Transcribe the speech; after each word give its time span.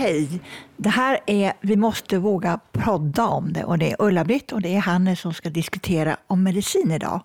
Hej! 0.00 0.40
Det 0.76 0.88
här 0.88 1.20
är 1.26 1.52
Vi 1.60 1.76
måste 1.76 2.18
våga 2.18 2.60
prodda 2.72 3.26
om 3.26 3.52
det 3.52 3.64
och 3.64 3.78
det 3.78 3.90
är 3.92 3.96
Ulla-Britt 3.98 4.52
och 4.52 4.62
det 4.62 4.74
är 4.74 4.80
Hannes 4.80 5.20
som 5.20 5.34
ska 5.34 5.50
diskutera 5.50 6.16
om 6.26 6.42
medicin 6.42 6.90
idag. 6.90 7.22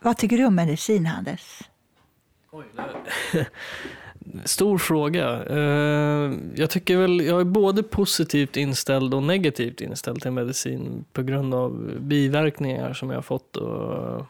Vad 0.00 0.16
tycker 0.16 0.38
du 0.38 0.44
om 0.44 0.54
medicin, 0.54 1.06
Hannes? 1.06 1.60
Oj, 2.50 2.64
Stor 4.44 4.78
fråga. 4.78 5.44
Eh, 5.44 6.32
jag 6.54 6.70
tycker 6.70 6.96
väl, 6.96 7.20
jag 7.20 7.40
är 7.40 7.44
både 7.44 7.82
positivt 7.82 8.56
inställd 8.56 9.14
och 9.14 9.22
negativt 9.22 9.80
inställd 9.80 10.22
till 10.22 10.30
medicin 10.30 11.04
på 11.12 11.22
grund 11.22 11.54
av 11.54 11.92
biverkningar 12.00 12.92
som 12.92 13.10
jag 13.10 13.16
har 13.16 13.22
fått. 13.22 13.56
Och, 13.56 14.26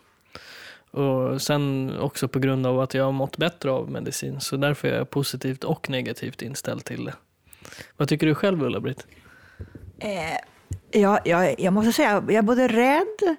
och 0.96 1.42
sen 1.42 1.92
också 2.00 2.28
på 2.28 2.38
grund 2.38 2.66
av 2.66 2.80
att 2.80 2.94
jag 2.94 3.04
har 3.04 3.12
mått 3.12 3.36
bättre 3.36 3.70
av 3.70 3.90
medicin. 3.90 4.40
Så 4.40 4.56
därför 4.56 4.88
är 4.88 4.98
jag 4.98 5.10
positivt 5.10 5.64
och 5.64 5.90
negativt 5.90 6.42
inställd 6.42 6.84
till 6.84 7.04
det. 7.04 7.14
Vad 7.96 8.08
tycker 8.08 8.26
du 8.26 8.34
själv 8.34 8.62
Ulla-Britt? 8.62 9.06
Eh, 9.98 11.00
jag, 11.00 11.20
jag, 11.24 11.60
jag 11.60 11.72
måste 11.72 11.92
säga, 11.92 12.08
jag 12.08 12.34
är 12.34 12.42
både 12.42 12.68
rädd 12.68 13.36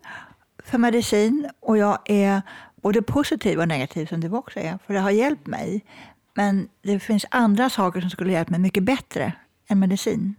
för 0.64 0.78
medicin 0.78 1.50
och 1.60 1.78
jag 1.78 2.00
är 2.06 2.42
både 2.76 3.02
positiv 3.02 3.60
och 3.60 3.68
negativ 3.68 4.05
som 4.05 4.22
du 4.22 4.30
också 4.30 4.60
är, 4.60 4.80
för 4.88 4.94
det 4.94 5.00
har 5.00 5.12
hjälpt 5.12 5.48
mig. 5.48 5.86
Men 6.34 6.70
det 6.82 7.00
finns 7.00 7.26
andra 7.32 7.70
saker 7.70 8.02
som 8.02 8.10
skulle 8.10 8.32
hjälpa 8.32 8.52
mig 8.52 8.60
mycket 8.60 8.84
bättre 8.84 9.34
än 9.68 9.80
medicin. 9.80 10.36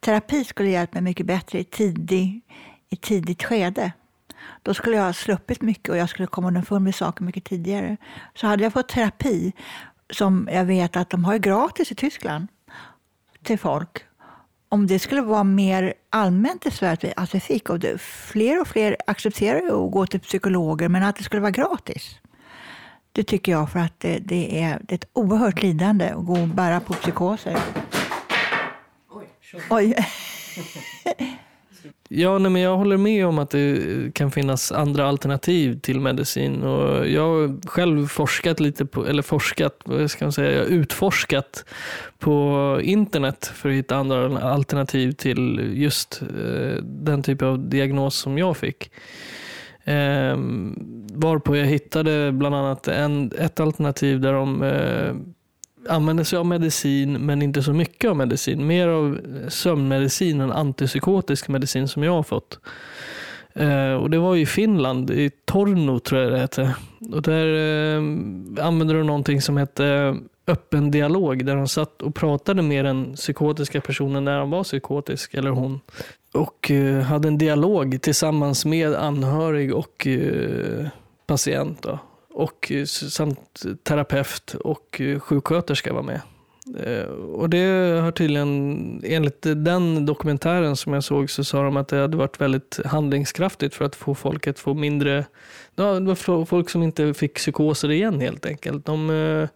Terapi 0.00 0.44
skulle 0.44 0.70
hjälpa 0.70 0.94
mig 0.94 1.02
mycket 1.02 1.26
bättre 1.26 1.58
i, 1.58 1.64
tidig, 1.64 2.40
i 2.88 2.96
tidigt 2.96 3.44
skede. 3.44 3.92
Då 4.68 4.74
skulle 4.74 4.96
jag 4.96 5.04
ha 5.04 5.12
sluppit 5.12 5.62
mycket 5.62 5.88
och 5.88 5.96
jag 5.96 6.08
skulle 6.08 6.26
komma 6.26 6.48
underfund 6.48 6.84
med 6.84 6.94
saker 6.94 7.24
mycket 7.24 7.44
tidigare. 7.44 7.96
Så 8.34 8.46
hade 8.46 8.62
jag 8.62 8.72
fått 8.72 8.88
terapi, 8.88 9.52
som 10.10 10.48
jag 10.52 10.64
vet 10.64 10.96
att 10.96 11.10
de 11.10 11.24
har 11.24 11.38
gratis 11.38 11.92
i 11.92 11.94
Tyskland, 11.94 12.46
till 13.42 13.58
folk. 13.58 14.04
Om 14.68 14.86
det 14.86 14.98
skulle 14.98 15.20
vara 15.20 15.44
mer 15.44 15.94
allmänt 16.10 16.66
i 16.66 16.70
Sverige, 16.70 17.12
att 17.16 17.34
vi 17.34 17.40
fick, 17.40 17.70
och 17.70 17.78
det, 17.78 18.00
fler 18.00 18.60
och 18.60 18.68
fler 18.68 18.96
accepterar 19.06 19.84
att 19.86 19.92
gå 19.92 20.06
till 20.06 20.20
psykologer, 20.20 20.88
men 20.88 21.02
att 21.02 21.16
det 21.16 21.24
skulle 21.24 21.42
vara 21.42 21.50
gratis. 21.50 22.20
Det 23.12 23.24
tycker 23.24 23.52
jag 23.52 23.70
för 23.70 23.78
att 23.78 24.00
det, 24.00 24.18
det, 24.18 24.62
är, 24.62 24.80
det 24.82 24.94
är 24.94 24.96
ett 24.96 25.08
oerhört 25.12 25.62
lidande 25.62 26.10
att 26.10 26.26
gå 26.26 26.40
och 26.40 26.48
bära 26.48 26.80
på 26.80 26.92
psykoser. 26.92 27.58
Oj. 29.10 29.28
Oj. 29.70 29.94
Ja, 32.10 32.38
nej, 32.38 32.50
men 32.50 32.62
jag 32.62 32.76
håller 32.76 32.96
med 32.96 33.26
om 33.26 33.38
att 33.38 33.50
det 33.50 34.14
kan 34.14 34.30
finnas 34.30 34.72
andra 34.72 35.06
alternativ 35.06 35.80
till 35.80 36.00
medicin. 36.00 36.62
Och 36.62 37.08
jag 37.08 37.22
har 37.22 37.68
själv 37.68 38.06
forskat 38.06 38.60
lite 38.60 38.86
på, 38.86 39.06
eller 39.06 39.22
forskat, 39.22 39.80
vad 39.84 40.10
ska 40.10 40.24
man 40.24 40.32
säga, 40.32 40.52
jag 40.52 40.58
har 40.58 40.70
utforskat 40.70 41.64
på 42.18 42.80
internet 42.82 43.52
för 43.54 43.68
att 43.68 43.74
hitta 43.74 43.96
andra 43.96 44.40
alternativ 44.40 45.12
till 45.12 45.70
just 45.74 46.22
eh, 46.22 46.82
den 46.82 47.22
typ 47.22 47.42
av 47.42 47.68
diagnos 47.68 48.14
som 48.14 48.38
jag 48.38 48.56
fick. 48.56 48.90
Eh, 49.84 50.36
varpå 51.12 51.56
jag 51.56 51.66
hittade 51.66 52.32
bland 52.32 52.54
annat 52.54 52.88
en, 52.88 53.32
ett 53.38 53.60
alternativ 53.60 54.20
där 54.20 54.32
de 54.32 54.62
eh, 54.62 55.14
använder 55.88 56.24
sig 56.24 56.38
av 56.38 56.46
medicin 56.46 57.12
men 57.12 57.42
inte 57.42 57.62
så 57.62 57.72
mycket 57.72 58.10
av 58.10 58.16
medicin. 58.16 58.66
Mer 58.66 58.88
av 58.88 59.18
eh, 59.18 59.48
sömnmedicin 59.48 60.40
än 60.40 60.52
antipsykotisk 60.52 61.48
medicin 61.48 61.88
som 61.88 62.02
jag 62.02 62.12
har 62.12 62.22
fått. 62.22 62.58
Eh, 63.54 63.92
och 63.92 64.10
Det 64.10 64.18
var 64.18 64.36
i 64.36 64.46
Finland, 64.46 65.10
i 65.10 65.30
Torno 65.44 65.98
tror 65.98 66.20
jag 66.20 66.32
det 66.32 66.40
heter. 66.40 66.74
Och 67.12 67.22
där 67.22 67.46
eh, 67.46 68.02
använde 68.66 68.94
de 68.94 69.06
någonting 69.06 69.42
som 69.42 69.56
hette 69.56 69.86
eh, 69.86 70.14
öppen 70.46 70.90
dialog 70.90 71.44
där 71.44 71.56
de 71.56 71.68
satt 71.68 72.02
och 72.02 72.14
pratade 72.14 72.62
med 72.62 72.84
den 72.84 73.14
psykotiska 73.14 73.80
personen 73.80 74.24
när 74.24 74.38
han 74.38 74.50
var 74.50 74.64
psykotisk, 74.64 75.34
eller 75.34 75.50
hon. 75.50 75.80
Och 76.34 76.70
eh, 76.70 77.00
hade 77.00 77.28
en 77.28 77.38
dialog 77.38 78.02
tillsammans 78.02 78.64
med 78.64 78.94
anhörig 78.94 79.74
och 79.74 80.06
eh, 80.06 80.86
patient. 81.26 81.82
Då 81.82 81.98
och 82.38 82.72
eh, 82.72 82.84
samt 82.84 83.62
terapeut 83.82 84.54
och 84.54 85.00
eh, 85.00 85.20
sjuksköterska 85.20 85.92
var 85.92 86.02
med. 86.02 86.20
Eh, 86.84 87.08
och 87.10 87.50
det 87.50 88.00
har 88.00 88.12
tydligen, 88.12 89.02
enligt 89.04 89.42
den 89.42 90.06
dokumentären 90.06 90.76
som 90.76 90.92
jag 90.92 91.04
såg, 91.04 91.30
så 91.30 91.44
sa 91.44 91.62
de 91.62 91.76
att 91.76 91.88
det 91.88 92.00
hade 92.00 92.16
varit 92.16 92.40
väldigt 92.40 92.80
handlingskraftigt 92.84 93.74
för 93.74 93.84
att 93.84 93.96
få 93.96 94.14
folk 94.14 94.46
att 94.46 94.58
få 94.58 94.74
mindre, 94.74 95.24
det 95.74 95.82
var 95.82 96.44
folk 96.44 96.70
som 96.70 96.82
inte 96.82 97.14
fick 97.14 97.34
psykoser 97.34 97.90
igen 97.90 98.20
helt 98.20 98.46
enkelt. 98.46 98.86
De, 98.86 99.48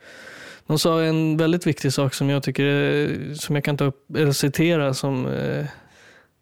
de 0.66 0.78
sa 0.78 1.02
en 1.02 1.36
väldigt 1.36 1.66
viktig 1.66 1.92
sak 1.92 2.14
som 2.14 2.30
jag 2.30 2.42
tycker, 2.42 3.34
som 3.34 3.54
jag 3.54 3.64
kan 3.64 3.76
ta 3.76 3.84
upp, 3.84 4.16
eller 4.16 4.32
citera 4.32 4.94
som 4.94 5.28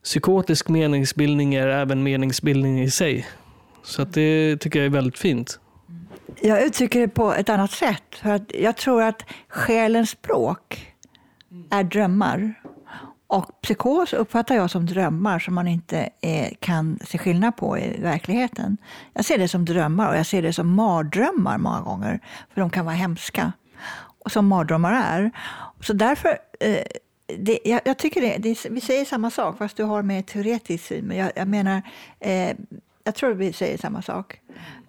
psykotisk 0.04 0.68
meningsbildning 0.68 1.54
är 1.54 1.68
även 1.68 2.02
meningsbildning 2.02 2.82
i 2.82 2.90
sig. 2.90 3.26
Så 3.84 4.02
att 4.02 4.14
det 4.14 4.56
tycker 4.56 4.78
jag 4.78 4.86
är 4.86 4.90
väldigt 4.90 5.18
fint. 5.18 5.58
Jag 6.40 6.62
uttrycker 6.62 7.00
det 7.00 7.08
på 7.08 7.32
ett 7.32 7.48
annat 7.48 7.70
sätt. 7.70 8.04
För 8.22 8.30
att 8.30 8.54
jag 8.54 8.76
tror 8.76 9.02
att 9.02 9.22
själens 9.48 10.10
språk 10.10 10.94
är 11.70 11.84
drömmar. 11.84 12.54
Och 13.26 13.60
psykos 13.62 14.12
uppfattar 14.12 14.54
jag 14.54 14.70
som 14.70 14.86
drömmar 14.86 15.38
som 15.38 15.54
man 15.54 15.68
inte 15.68 16.08
är, 16.20 16.54
kan 16.60 16.98
se 17.04 17.18
skillnad 17.18 17.56
på 17.56 17.78
i 17.78 18.00
verkligheten. 18.00 18.76
Jag 19.12 19.24
ser 19.24 19.38
det 19.38 19.48
som 19.48 19.64
drömmar 19.64 20.08
och 20.08 20.16
jag 20.16 20.26
ser 20.26 20.42
det 20.42 20.52
som 20.52 20.74
mardrömmar 20.74 21.58
många 21.58 21.80
gånger. 21.80 22.20
För 22.54 22.60
de 22.60 22.70
kan 22.70 22.84
vara 22.84 22.94
hemska. 22.94 23.52
Och 24.24 24.32
som 24.32 24.46
mardrömmar 24.46 24.92
är. 24.92 25.30
Så 25.80 25.92
därför, 25.92 26.38
eh, 26.60 26.84
det, 27.38 27.58
jag, 27.64 27.80
jag, 27.84 27.98
tycker 27.98 28.20
det, 28.20 28.36
det, 28.38 28.66
vi 28.70 28.80
säger 28.80 29.04
samma 29.04 29.30
sak 29.30 29.58
fast 29.58 29.76
du 29.76 29.84
har 29.84 30.02
mer 30.02 30.22
teoretisk 30.22 30.84
syn. 30.84 31.04
Men 31.04 31.16
jag, 31.16 31.32
jag 31.36 31.48
menar, 31.48 31.82
eh, 32.20 32.56
jag 33.10 33.14
tror 33.14 33.34
vi 33.34 33.52
säger 33.52 33.78
samma 33.78 34.02
sak 34.02 34.40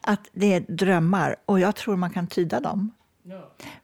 att 0.02 0.30
det 0.34 0.54
är 0.54 0.60
drömmar 0.68 1.36
och 1.46 1.60
jag 1.60 1.76
tror 1.76 1.96
man 1.96 2.10
kan 2.10 2.28
tyda 2.28 2.60
dem. 2.60 2.92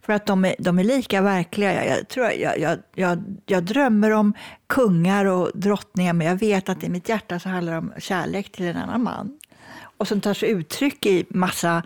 För 0.01 0.13
att 0.13 0.25
de 0.25 0.45
är, 0.45 0.55
de 0.59 0.79
är 0.79 0.83
lika 0.83 1.21
verkliga. 1.21 1.85
Jag, 1.85 2.07
tror, 2.07 2.31
jag, 2.31 2.59
jag, 2.59 2.79
jag, 2.95 3.23
jag 3.45 3.63
drömmer 3.63 4.11
om 4.11 4.33
kungar 4.67 5.25
och 5.25 5.51
drottningar 5.53 6.13
men 6.13 6.27
jag 6.27 6.35
vet 6.35 6.69
att 6.69 6.83
i 6.83 6.89
mitt 6.89 7.09
hjärta 7.09 7.39
så 7.39 7.49
handlar 7.49 7.71
det 7.71 7.77
om 7.77 7.93
kärlek 7.97 8.51
till 8.51 8.65
en 8.65 8.77
annan 8.77 9.03
man. 9.03 9.39
Och 9.97 10.07
som 10.07 10.21
tar 10.21 10.33
sig 10.33 10.49
uttryck 10.49 11.05
i 11.05 11.25
massa 11.29 11.83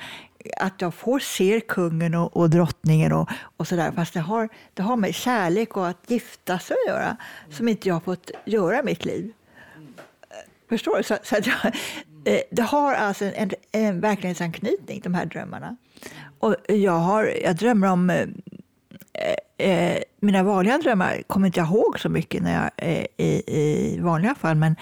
att 0.57 0.81
jag 0.81 0.93
får 0.93 1.19
se 1.19 1.61
kungen 1.67 2.15
och, 2.15 2.37
och 2.37 2.49
drottningen 2.49 3.11
och, 3.11 3.29
och 3.57 3.67
sådär. 3.67 3.91
Fast 3.91 4.13
det 4.13 4.19
har, 4.19 4.49
det 4.73 4.81
har 4.81 4.95
med 4.95 5.15
kärlek 5.15 5.77
och 5.77 5.87
att 5.87 6.03
gifta 6.07 6.59
sig 6.59 6.75
att 6.85 6.93
göra 6.93 7.17
som 7.49 7.67
inte 7.67 7.87
jag 7.87 7.95
har 7.95 8.01
fått 8.01 8.31
göra 8.45 8.79
i 8.79 8.83
mitt 8.83 9.05
liv. 9.05 9.33
Förstår 10.69 10.97
du? 10.97 11.03
Så, 11.03 11.17
så 11.23 11.37
att 11.37 11.47
jag, 11.47 11.75
Eh, 12.25 12.41
det 12.51 12.61
har 12.61 12.93
alltså 12.93 13.25
en, 13.25 13.51
en 13.71 14.01
verklighetsanknytning, 14.01 15.01
de 15.03 15.13
här 15.13 15.25
drömmarna. 15.25 15.75
Och 16.39 16.55
jag, 16.67 16.99
har, 16.99 17.33
jag 17.43 17.55
drömmer 17.55 17.91
om... 17.91 18.09
Eh, 18.09 18.27
eh, 19.13 19.67
eh, 19.67 20.03
mina 20.19 20.43
vanliga 20.43 20.77
drömmar 20.77 21.21
kommer 21.27 21.47
inte 21.47 21.59
jag 21.59 21.67
ihåg 21.67 21.99
så 21.99 22.09
mycket 22.09 22.43
när 22.43 22.53
jag, 22.53 22.71
eh, 22.77 23.05
i, 23.17 23.43
i 23.47 23.99
vanliga 23.99 24.35
fall, 24.35 24.55
men 24.55 24.75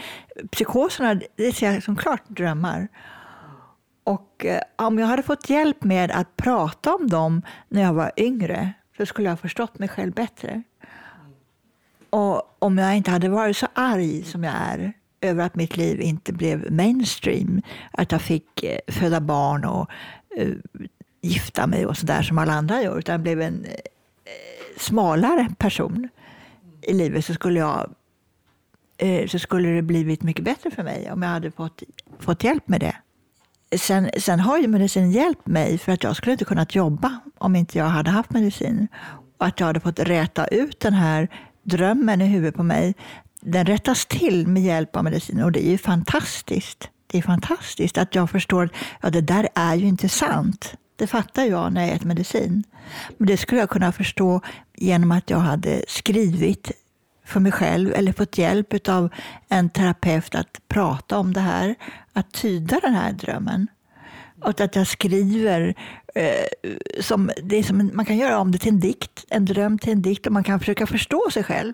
psykoserna 0.52 1.22
det 1.36 1.52
ser 1.52 1.72
jag 1.72 1.84
som 1.84 1.96
klart 1.96 2.24
drömmar. 2.28 2.88
Och 4.04 4.46
eh, 4.46 4.62
om 4.76 5.00
jag 5.00 5.08
hade 5.08 5.24
fått 5.24 5.50
hjälp 5.50 5.84
med 5.84 6.12
att 6.12 6.38
prata 6.38 6.96
om 6.96 7.10
dem 7.10 7.42
när 7.68 7.82
jag 7.82 7.94
var 7.94 8.12
yngre 8.18 8.74
så 8.98 9.06
skulle 9.06 9.28
jag 9.28 9.32
ha 9.32 9.38
förstått 9.38 9.80
mig 9.80 9.90
själv 9.90 10.14
bättre. 10.14 10.64
Och 12.10 12.56
om 12.60 12.78
jag 12.78 12.98
inte 12.98 13.12
hade 13.12 13.30
varit 13.30 13.58
så 13.58 13.68
arg 13.74 14.24
som 14.24 14.44
jag 14.44 14.54
är 14.56 14.94
över 15.22 15.46
att 15.46 15.56
mitt 15.56 15.78
liv 15.78 16.02
inte 16.02 16.34
blev 16.34 16.72
mainstream. 16.72 17.62
Att 17.91 18.12
jag 18.12 18.22
fick 18.22 18.63
eh, 18.63 18.80
föda 18.88 19.21
barn 19.21 19.66
och 19.66 19.89
uh, 20.39 20.56
gifta 21.21 21.68
mig 21.68 21.86
och 21.86 21.98
sådär 21.98 22.21
som 22.21 22.38
alla 22.38 22.54
andra 22.54 22.81
gör. 22.81 22.98
Utan 22.98 23.13
jag 23.13 23.21
blev 23.21 23.42
en 23.42 23.66
uh, 23.66 23.71
smalare 24.77 25.48
person 25.57 26.10
i 26.81 26.94
livet 26.94 27.25
så 27.25 27.33
skulle, 27.33 27.60
jag, 27.60 27.94
uh, 29.04 29.27
så 29.27 29.39
skulle 29.39 29.69
det 29.69 29.81
blivit 29.81 30.24
mycket 30.24 30.45
bättre 30.45 30.71
för 30.71 30.83
mig 30.83 31.12
om 31.12 31.22
jag 31.22 31.30
hade 31.30 31.51
fått, 31.51 31.83
fått 32.19 32.44
hjälp 32.44 32.68
med 32.68 32.80
det. 32.80 32.95
Sen, 33.77 34.10
sen 34.18 34.39
har 34.39 34.57
ju 34.57 34.68
medicin 34.68 35.12
hjälpt 35.12 35.48
mig 35.48 35.77
för 35.77 35.92
att 35.92 36.04
jag 36.04 36.15
skulle 36.15 36.31
inte 36.31 36.45
kunnat 36.45 36.75
jobba 36.75 37.19
om 37.38 37.56
inte 37.56 37.77
jag 37.77 37.86
hade 37.86 38.10
haft 38.10 38.31
medicin. 38.31 38.88
Och 39.38 39.45
att 39.45 39.60
jag 39.60 39.68
hade 39.68 39.80
fått 39.80 40.00
räta 40.00 40.48
ut 40.48 40.80
den 40.80 40.94
här 40.94 41.27
drömmen 41.63 42.22
i 42.22 42.25
huvudet 42.25 42.56
på 42.56 42.63
mig 42.63 42.95
den 43.41 43.65
rättas 43.65 44.06
till 44.06 44.47
med 44.47 44.63
hjälp 44.63 44.95
av 44.95 45.03
medicin 45.03 45.44
och 45.44 45.51
det 45.51 45.68
är 45.68 45.71
ju 45.71 45.77
fantastiskt. 45.77 46.89
Det 47.07 47.18
är 47.18 47.21
fantastiskt 47.21 47.97
att 47.97 48.15
jag 48.15 48.30
förstår 48.30 48.63
att 48.63 48.71
ja, 49.01 49.09
det 49.09 49.21
där 49.21 49.47
är 49.56 49.75
ju 49.75 49.88
inte 49.88 50.09
sant. 50.09 50.74
Det 50.95 51.07
fattar 51.07 51.44
jag 51.44 51.74
när 51.74 51.81
jag 51.81 51.95
äter 51.95 52.07
medicin. 52.07 52.63
Men 53.18 53.27
det 53.27 53.38
skulle 53.38 53.62
jag 53.62 53.69
kunna 53.69 53.91
förstå 53.91 54.41
genom 54.75 55.12
att 55.12 55.30
jag 55.30 55.39
hade 55.39 55.83
skrivit 55.88 56.71
för 57.25 57.39
mig 57.39 57.51
själv 57.51 57.94
eller 57.94 58.13
fått 58.13 58.38
hjälp 58.38 58.89
av 58.89 59.09
en 59.50 59.69
terapeut 59.69 60.36
att 60.36 60.59
prata 60.68 61.18
om 61.18 61.33
det 61.33 61.39
här, 61.39 61.75
att 62.13 62.31
tyda 62.31 62.80
den 62.80 62.94
här 62.94 63.12
drömmen. 63.12 63.68
Och 64.41 64.62
att 64.62 64.75
jag 64.75 64.88
skriver. 64.88 65.75
Eh, 66.16 66.72
som, 67.02 67.32
det 67.44 67.56
är 67.56 67.64
som, 67.64 67.92
man 67.94 68.06
kan 68.06 68.18
göra 68.18 68.40
om 68.40 68.52
det 68.52 68.58
till 68.58 68.74
en 68.74 68.80
dikt, 68.80 69.26
en 69.30 69.46
dröm 69.46 69.80
till 69.80 69.92
en 69.92 70.02
dikt 70.02 70.28
och 70.28 70.34
man 70.34 70.44
kan 70.44 70.60
försöka 70.60 70.88
förstå 70.88 71.30
sig 71.34 71.44
själv. 71.44 71.74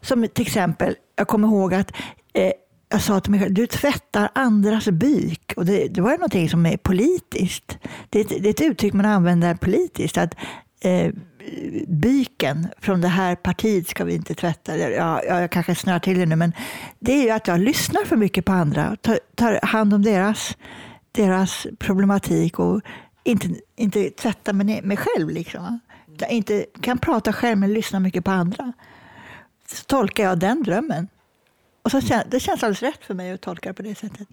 Som 0.00 0.28
till 0.28 0.46
exempel, 0.46 0.94
jag 1.16 1.28
kommer 1.28 1.48
ihåg 1.48 1.74
att 1.74 1.92
eh, 2.32 2.52
jag 2.88 3.02
sa 3.02 3.20
till 3.20 3.30
mig 3.30 3.40
själv, 3.40 3.54
du 3.54 3.66
tvättar 3.66 4.30
andras 4.34 4.88
byk. 4.88 5.52
Och 5.56 5.66
det, 5.66 5.88
det 5.88 6.00
var 6.00 6.10
ju 6.10 6.16
någonting 6.16 6.48
som 6.48 6.66
är 6.66 6.76
politiskt. 6.76 7.78
Det 8.10 8.20
är, 8.20 8.24
ett, 8.24 8.42
det 8.42 8.48
är 8.48 8.50
ett 8.50 8.60
uttryck 8.60 8.92
man 8.92 9.06
använder 9.06 9.54
politiskt. 9.54 10.18
Att 10.18 10.34
eh, 10.80 11.12
byken 11.88 12.68
från 12.80 13.00
det 13.00 13.08
här 13.08 13.34
partiet 13.36 13.88
ska 13.88 14.04
vi 14.04 14.14
inte 14.14 14.34
tvätta. 14.34 14.76
Ja, 14.78 15.22
jag 15.24 15.50
kanske 15.50 15.74
snör 15.74 15.98
till 15.98 16.18
det 16.18 16.26
nu, 16.26 16.36
men 16.36 16.52
det 16.98 17.12
är 17.12 17.22
ju 17.22 17.30
att 17.30 17.48
jag 17.48 17.60
lyssnar 17.60 18.04
för 18.04 18.16
mycket 18.16 18.44
på 18.44 18.52
andra. 18.52 18.96
Tar, 18.96 19.18
tar 19.34 19.60
hand 19.62 19.94
om 19.94 20.02
deras, 20.02 20.56
deras 21.12 21.66
problematik 21.78 22.58
och 22.58 22.80
inte, 23.26 23.48
inte 23.76 24.10
tvätta 24.10 24.52
mig, 24.52 24.82
mig 24.82 24.96
själv. 24.96 25.30
Liksom. 25.30 25.80
Jag 26.18 26.30
inte 26.30 26.66
kan 26.80 26.98
prata 26.98 27.32
själv, 27.32 27.58
men 27.58 27.74
lyssna 27.74 28.00
mycket 28.00 28.24
på 28.24 28.30
andra. 28.30 28.72
Så 29.68 29.84
tolkar 29.84 30.24
jag 30.24 30.38
den 30.38 30.62
drömmen. 30.62 31.08
Och 31.82 31.90
så, 31.90 32.00
det 32.30 32.40
känns 32.40 32.62
alldeles 32.62 32.82
rätt 32.82 33.04
för 33.04 33.14
mig 33.14 33.32
att 33.32 33.40
tolka 33.40 33.68
det 33.68 33.74
på 33.74 33.82
det 33.82 33.94
sättet. 33.94 34.28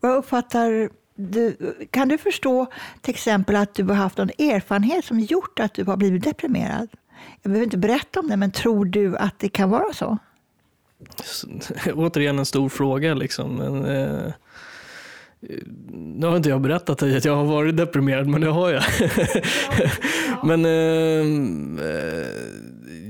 Vad 0.00 0.16
uppfattar 0.16 0.90
du, 1.14 1.56
kan 1.90 2.08
du 2.08 2.18
förstå 2.18 2.66
till 3.00 3.14
exempel 3.14 3.56
att 3.56 3.74
du 3.74 3.84
har 3.84 3.94
haft 3.94 4.18
någon 4.18 4.30
erfarenhet 4.38 5.04
som 5.04 5.20
gjort 5.20 5.60
att 5.60 5.74
du 5.74 5.84
har 5.84 5.96
blivit 5.96 6.24
deprimerad? 6.24 6.88
Jag 7.42 7.50
behöver 7.50 7.64
inte 7.64 7.78
berätta 7.78 8.20
om 8.20 8.28
det, 8.28 8.36
men 8.36 8.50
tror 8.50 8.84
du 8.84 9.16
att 9.16 9.38
det 9.38 9.48
kan 9.48 9.70
vara 9.70 9.92
så? 9.92 10.18
Återigen 11.94 12.38
en 12.38 12.46
stor 12.46 12.68
fråga. 12.68 13.14
Liksom. 13.14 13.54
Men, 13.54 13.84
eh, 13.84 14.32
nu 15.92 16.26
har 16.26 16.36
inte 16.36 16.48
jag 16.48 16.60
berättat 16.60 17.02
att 17.02 17.24
jag 17.24 17.36
har 17.36 17.44
varit 17.44 17.76
deprimerad, 17.76 18.26
men 18.26 18.40
det 18.40 18.48
har 18.50 18.70
jag. 18.70 18.82
men 20.44 20.64
eh, 20.64 21.24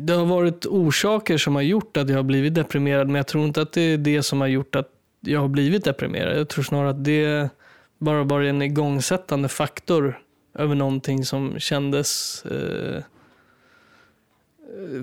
det 0.00 0.12
har 0.12 0.26
varit 0.26 0.66
orsaker 0.66 1.38
som 1.38 1.54
har 1.54 1.62
gjort 1.62 1.96
att 1.96 2.08
jag 2.08 2.16
har 2.16 2.22
blivit 2.22 2.54
deprimerad, 2.54 3.06
men 3.06 3.14
jag 3.14 3.26
tror 3.26 3.44
inte 3.44 3.62
att 3.62 3.72
det 3.72 3.80
är 3.80 3.98
det 3.98 4.22
som 4.22 4.40
har 4.40 4.48
gjort 4.48 4.76
att 4.76 4.88
jag 5.20 5.40
har 5.40 5.48
blivit 5.48 5.84
deprimerad. 5.84 6.38
Jag 6.38 6.48
tror 6.48 6.64
snarare 6.64 6.90
att 6.90 7.04
det 7.04 7.50
bara 7.98 8.24
var 8.24 8.40
en 8.40 8.62
igångsättande 8.62 9.48
faktor 9.48 10.22
över 10.54 10.74
någonting 10.74 11.24
som 11.24 11.58
kändes 11.58 12.42
eh, 12.44 13.02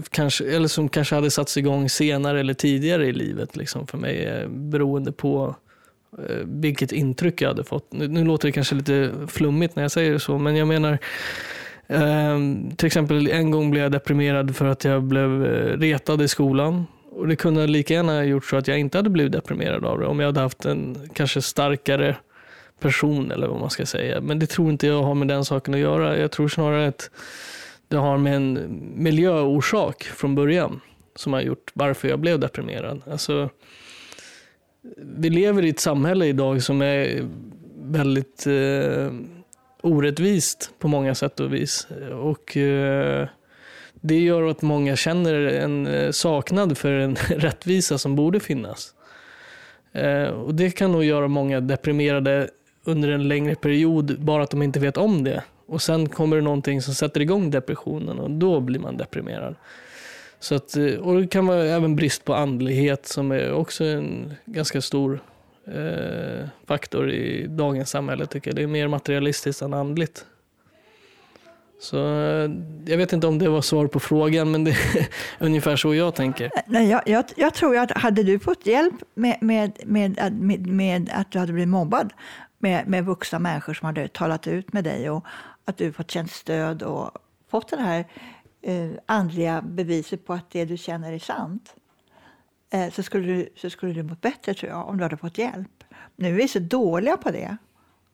kanske, 0.10 0.46
eller 0.46 0.68
som 0.68 0.90
kanske 0.90 1.16
hade 1.16 1.32
satts 1.32 1.58
igång 1.58 1.90
senare 1.90 2.40
eller 2.40 2.54
tidigare 2.54 3.08
i 3.08 3.14
livet 3.14 3.56
liksom 3.56 3.88
för 3.88 3.98
mig 3.98 4.26
eh, 4.26 4.48
beroende 4.50 5.12
på 5.12 5.48
eh, 5.48 5.67
Eh, 6.18 6.46
vilket 6.46 6.92
intryck 6.92 7.42
jag 7.42 7.48
hade 7.48 7.64
fått. 7.64 7.94
Nu, 7.94 8.08
nu, 8.08 8.24
låter 8.24 8.48
det 8.48 8.52
kanske 8.52 8.76
lite 8.76 9.12
flummigt 9.28 9.76
när 9.76 9.84
jag 9.84 9.92
säger 9.92 10.12
det 10.12 10.20
så 10.20 10.38
men 10.38 10.56
jag 10.56 10.68
menar 10.68 10.98
eh, 11.88 12.38
till 12.76 12.86
exempel 12.86 13.28
en 13.28 13.52
gång 13.52 13.72
blev 13.72 13.84
jag 13.84 13.92
deprimerad 13.92 14.56
för 14.56 14.66
att 14.66 14.84
jag 14.84 15.04
blev 15.04 15.46
eh, 15.46 15.78
retad 15.78 16.22
i 16.22 16.28
skolan 16.28 16.86
och 17.12 17.28
det 17.28 17.36
kunde 17.36 17.68
lika 17.68 17.94
gärna 17.94 18.12
ha 18.12 18.24
gjort 18.24 18.46
så 18.46 18.58
att 18.58 18.68
jag 18.68 18.80
inte 18.80 18.98
hade 18.98 19.10
blivit 19.10 19.32
deprimerad 19.32 19.86
av 19.86 20.00
det 20.00 20.06
om 20.06 20.20
jag 20.20 20.28
hade 20.28 20.40
haft 20.40 20.66
en 20.66 21.10
kanske 21.14 21.42
starkare 21.42 22.16
person 22.80 23.32
eller 23.32 23.48
vad 23.48 23.60
man 23.60 23.70
ska 23.70 23.86
säga. 23.86 24.22
Men 24.22 24.40
det 24.40 24.48
tror 24.48 24.70
inte 24.70 24.88
jag 24.88 25.04
har 25.04 25.16
med 25.16 25.28
den 25.28 25.46
saken 25.46 25.74
att 25.74 25.80
göra. 25.80 26.18
Jag 26.18 26.32
tror 26.32 26.48
snarare 26.48 26.88
att 26.88 27.10
det 27.88 27.98
har 27.98 28.18
med 28.18 28.36
en 28.36 28.80
miljöorsak 28.96 30.04
från 30.04 30.36
början 30.36 30.82
som 31.16 31.34
har 31.34 31.42
gjort 31.42 31.72
varför 31.74 32.08
jag 32.08 32.20
blev 32.20 32.40
deprimerad. 32.40 33.02
Alltså, 33.12 33.50
vi 34.98 35.30
lever 35.30 35.66
i 35.66 35.70
ett 35.70 35.80
samhälle 35.80 36.26
idag 36.26 36.64
som 36.64 36.82
är 36.82 37.28
väldigt 37.82 38.48
eh, 38.48 39.12
orättvist 39.82 40.72
på 40.80 40.88
många 40.88 41.16
sätt 41.16 41.40
och 41.40 41.54
vis. 41.54 41.88
Och 42.22 42.58
eh, 42.58 43.28
det 44.02 44.20
gör 44.20 44.44
att 44.44 44.62
många 44.62 44.96
känner 44.96 45.34
en 45.34 45.88
eh, 45.88 46.12
saknad 46.12 46.78
för 46.78 46.92
en 46.92 47.16
rättvisa 47.30 47.98
som 47.98 48.16
borde 48.16 48.40
finnas. 48.40 48.94
Eh, 49.92 50.28
och 50.28 50.56
Det 50.56 50.70
kan 50.72 50.92
nog 50.92 51.04
göra 51.04 51.28
många 51.28 51.60
deprimerade 51.62 52.50
under 52.84 53.10
en 53.10 53.28
längre 53.28 53.56
period, 53.56 54.20
bara 54.20 54.44
att 54.44 54.52
de 54.52 54.62
inte 54.62 54.80
vet 54.80 54.98
om 54.98 55.24
det. 55.24 55.44
Och 55.68 55.82
sen 55.82 56.10
kommer 56.10 56.36
det 56.36 56.42
någonting 56.42 56.82
som 56.82 56.94
sätter 56.94 57.22
igång 57.22 57.52
depressionen 57.52 58.20
och 58.20 58.32
då 58.32 58.60
blir 58.60 58.80
man 58.80 58.98
deprimerad. 58.98 59.56
Så 60.40 60.56
att, 60.56 60.78
eh, 60.78 60.94
och 60.94 61.22
det 61.22 61.28
kan 61.28 61.48
vara 61.48 61.64
även 61.64 61.96
brist 61.96 62.26
på 62.26 62.34
andlighet 62.34 63.06
som 63.06 63.32
är 63.32 63.54
också 63.54 63.84
en 63.84 64.34
ganska 64.46 64.82
stor 64.82 65.20
eh, 65.68 66.48
faktor 66.66 67.12
i 67.12 67.48
dagens 67.48 67.90
samhälle 67.90 68.26
tycker 68.26 68.50
jag. 68.50 68.56
Det 68.56 68.64
är 68.64 68.68
mer 68.68 68.88
materialistiskt 68.88 69.62
än 69.62 69.74
andligt. 69.74 70.26
Så 71.80 71.98
eh, 71.98 72.52
jag 72.86 72.98
vet 72.98 73.14
inte 73.14 73.28
om 73.28 73.40
det 73.40 73.50
var 73.50 73.62
svar 73.62 73.88
på 73.88 74.00
frågan, 74.00 74.52
men 74.52 74.64
det 74.64 74.72
är 74.72 75.08
ungefär 75.40 75.76
så 75.76 75.96
jag 75.96 76.16
tänker. 76.16 76.46
Eh, 76.46 76.52
nej, 76.66 76.90
jag, 76.90 77.02
jag, 77.06 77.26
jag 77.36 77.54
tror 77.54 77.78
att 77.78 77.92
hade 77.92 78.24
du 78.24 78.40
fått 78.40 78.66
hjälp 78.66 78.96
med, 79.14 79.38
med, 79.42 79.72
med, 79.86 80.34
med, 80.34 80.68
med 80.68 81.10
att 81.14 81.32
du 81.32 81.40
hade 81.40 81.54
blivit 81.54 81.70
mobbad 81.70 82.14
med, 82.60 82.88
med 82.88 83.06
vuxna 83.06 83.40
människor 83.40 83.74
som 83.74 83.86
hade 83.86 84.08
talat 84.08 84.48
ut 84.48 84.74
med 84.74 84.84
dig 84.84 85.10
och 85.10 85.26
att 85.66 85.78
du 85.78 85.94
fått 85.94 86.12
känt 86.12 86.32
stöd 86.32 86.84
och 86.84 87.12
fått 87.52 87.70
den 87.70 87.80
här 87.80 88.06
eh, 88.68 88.90
andliga 89.06 89.62
beviset 89.62 90.26
på 90.26 90.34
att 90.34 90.50
det 90.50 90.66
du 90.66 90.78
känner 90.78 91.14
är 91.14 91.20
sant 91.20 91.76
eh, 92.70 92.90
så, 92.92 93.04
skulle 93.04 93.28
du, 93.28 93.50
så 93.56 93.70
skulle 93.70 93.94
du 93.94 94.04
mått 94.04 94.22
bättre 94.22 94.54
tror 94.54 94.72
jag 94.72 94.88
om 94.88 94.98
du 94.98 95.04
hade 95.04 95.18
fått 95.18 95.38
hjälp. 95.38 95.84
Nu 96.16 96.28
är 96.28 96.34
vi 96.34 96.48
så 96.48 96.60
dåliga 96.60 97.18
på 97.18 97.32
det. 97.32 97.58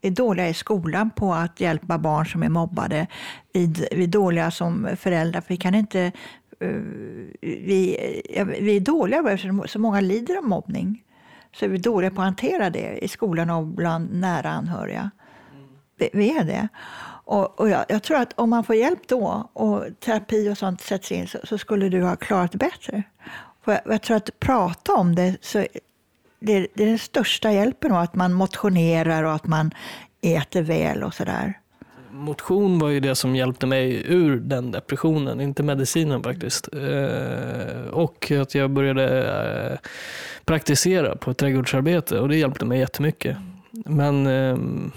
Vi 0.02 0.08
är 0.10 0.12
dåliga 0.12 0.50
i 0.50 0.54
skolan 0.54 1.10
på 1.10 1.34
att 1.34 1.60
hjälpa 1.60 1.98
barn 1.98 2.26
som 2.26 2.44
är 2.44 2.50
mobbade. 2.50 3.08
Vi, 3.54 3.74
vi 3.92 4.04
är 4.04 4.08
dåliga 4.08 4.52
som 4.52 4.90
föräldrar 4.98 5.42
för 5.42 5.50
vi 5.50 5.58
kan 5.58 5.76
inte 5.76 6.12
uh, 6.64 6.84
vi, 7.42 8.22
vi 8.62 8.76
är 8.76 8.80
dåliga 8.80 9.32
eftersom 9.32 9.68
så 9.68 9.80
många 9.80 10.02
lider 10.02 10.38
av 10.38 10.44
mobbning 10.44 11.04
så 11.56 11.66
är 11.66 11.70
vi 11.70 11.78
dåliga 11.78 12.12
på 12.12 12.22
att 12.22 12.26
hantera 12.26 12.70
det 12.70 12.98
i 12.98 13.08
skolan 13.08 13.50
och 13.50 13.68
bland 13.68 14.14
nära 14.14 14.50
anhöriga. 14.50 15.12
Vi, 15.98 16.10
vi 16.14 16.38
är 16.38 16.44
det. 16.44 16.68
Och, 17.26 17.60
och 17.60 17.70
jag, 17.70 17.86
jag, 17.90 18.04
tror 18.04 18.18
att 18.18 18.34
om 18.36 18.50
man 18.50 18.64
får 18.64 18.76
hjälp 18.76 19.08
då 19.08 19.50
och 19.54 19.86
terapi 20.00 20.50
och 20.50 20.58
sånt 20.58 20.82
sätts 20.82 21.12
in 21.12 21.28
så, 21.28 21.38
så 21.44 21.58
skulle 21.58 21.90
du 21.90 22.04
ha 22.04 22.16
klarat 22.16 22.52
det 22.52 22.58
bättre. 22.58 23.04
För 23.66 23.72
jag, 23.72 23.82
jag 23.86 24.02
tror 24.02 24.18
att 24.18 24.40
prata 24.40 24.94
om 24.94 25.16
det, 25.16 25.38
så 25.42 25.66
det, 26.40 26.68
det 26.74 26.84
är 26.84 26.88
den 26.88 27.00
största 27.00 27.52
hjälpen, 27.52 27.92
då, 27.92 27.98
att 27.98 28.16
man 28.16 28.34
motionerar 28.34 29.24
och 29.24 29.34
att 29.34 29.48
man 29.48 29.72
äter 30.22 30.62
väl 30.62 31.04
och 31.04 31.14
sådär 31.14 31.60
motion 32.14 32.80
var 32.80 32.90
ju 32.90 33.00
det 33.00 33.16
som 33.16 33.36
hjälpte 33.36 33.66
mig 33.66 34.04
ur 34.08 34.36
den 34.36 34.72
depressionen, 34.72 35.42
inte 35.42 35.64
medicinen 35.64 36.24
faktiskt. 36.24 36.70
Eh, 36.74 37.88
och 37.92 38.32
att 38.32 38.56
jag 38.56 38.72
började 38.72 39.24
eh, 39.72 39.78
praktisera 40.46 41.16
på 41.16 41.32
ett 41.32 41.38
trädgårdsarbete 41.38 42.20
och 42.20 42.30
det 42.30 42.38
hjälpte 42.38 42.66
mig 42.66 42.80
jättemycket. 42.80 43.38
Men, 43.86 44.28
ehm, 44.28 44.92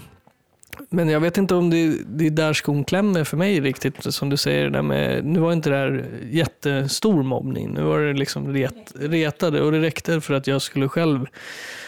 men 0.89 1.09
jag 1.09 1.19
vet 1.19 1.37
inte 1.37 1.55
om 1.55 1.69
det, 1.69 1.97
det 2.05 2.25
är 2.25 2.29
där 2.29 2.53
skon 2.53 2.83
klämmer 2.83 3.23
för 3.23 3.37
mig 3.37 3.61
riktigt. 3.61 4.13
Som 4.13 4.29
du 4.29 4.37
säger, 4.37 4.69
där 4.69 4.81
med, 4.81 5.25
nu 5.25 5.39
var 5.39 5.53
inte 5.53 5.69
det 5.69 5.75
här 5.75 6.05
jättestor 6.31 7.23
mobbning. 7.23 7.73
Nu 7.73 7.81
var 7.81 7.99
det 7.99 8.13
liksom 8.13 8.53
ret, 8.53 8.93
retade 8.95 9.61
och 9.61 9.71
det 9.71 9.81
räckte 9.81 10.21
för 10.21 10.33
att 10.33 10.47
jag 10.47 10.61
skulle 10.61 10.89
själv 10.89 11.25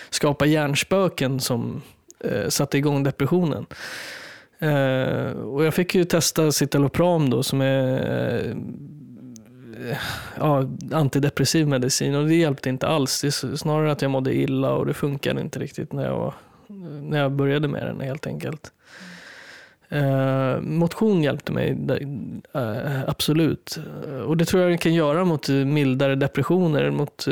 skapa 0.09 0.45
hjärnspöken 0.45 1.39
som 1.39 1.81
eh, 2.19 2.47
satte 2.47 2.77
igång 2.77 3.03
depressionen. 3.03 3.65
Eh, 4.59 5.31
och 5.31 5.65
jag 5.65 5.73
fick 5.73 5.95
ju 5.95 6.03
testa 6.03 6.51
Citalopram 6.51 7.29
då 7.29 7.43
som 7.43 7.61
är 7.61 8.55
eh, 9.89 9.97
ja, 10.37 10.69
antidepressiv 10.91 11.67
medicin 11.67 12.15
och 12.15 12.27
det 12.27 12.35
hjälpte 12.35 12.69
inte 12.69 12.87
alls. 12.87 13.21
Det 13.21 13.27
är 13.27 13.55
snarare 13.55 13.91
att 13.91 14.01
jag 14.01 14.11
mådde 14.11 14.33
illa 14.33 14.71
och 14.71 14.85
det 14.85 14.93
funkade 14.93 15.41
inte 15.41 15.59
riktigt 15.59 15.93
när 15.93 16.05
jag, 16.05 16.33
när 17.01 17.19
jag 17.19 17.31
började 17.31 17.67
med 17.67 17.85
den 17.85 18.01
helt 18.01 18.27
enkelt. 18.27 18.71
Uh, 19.93 20.61
motion 20.61 21.23
hjälpte 21.23 21.51
mig, 21.51 21.77
eh, 22.53 23.09
absolut. 23.09 23.79
Och 24.25 24.37
det 24.37 24.45
tror 24.45 24.69
jag 24.69 24.81
kan 24.81 24.93
göra 24.93 25.25
mot 25.25 25.49
eh, 25.49 25.55
mildare 25.55 26.15
depressioner, 26.15 26.91
mot 26.91 27.27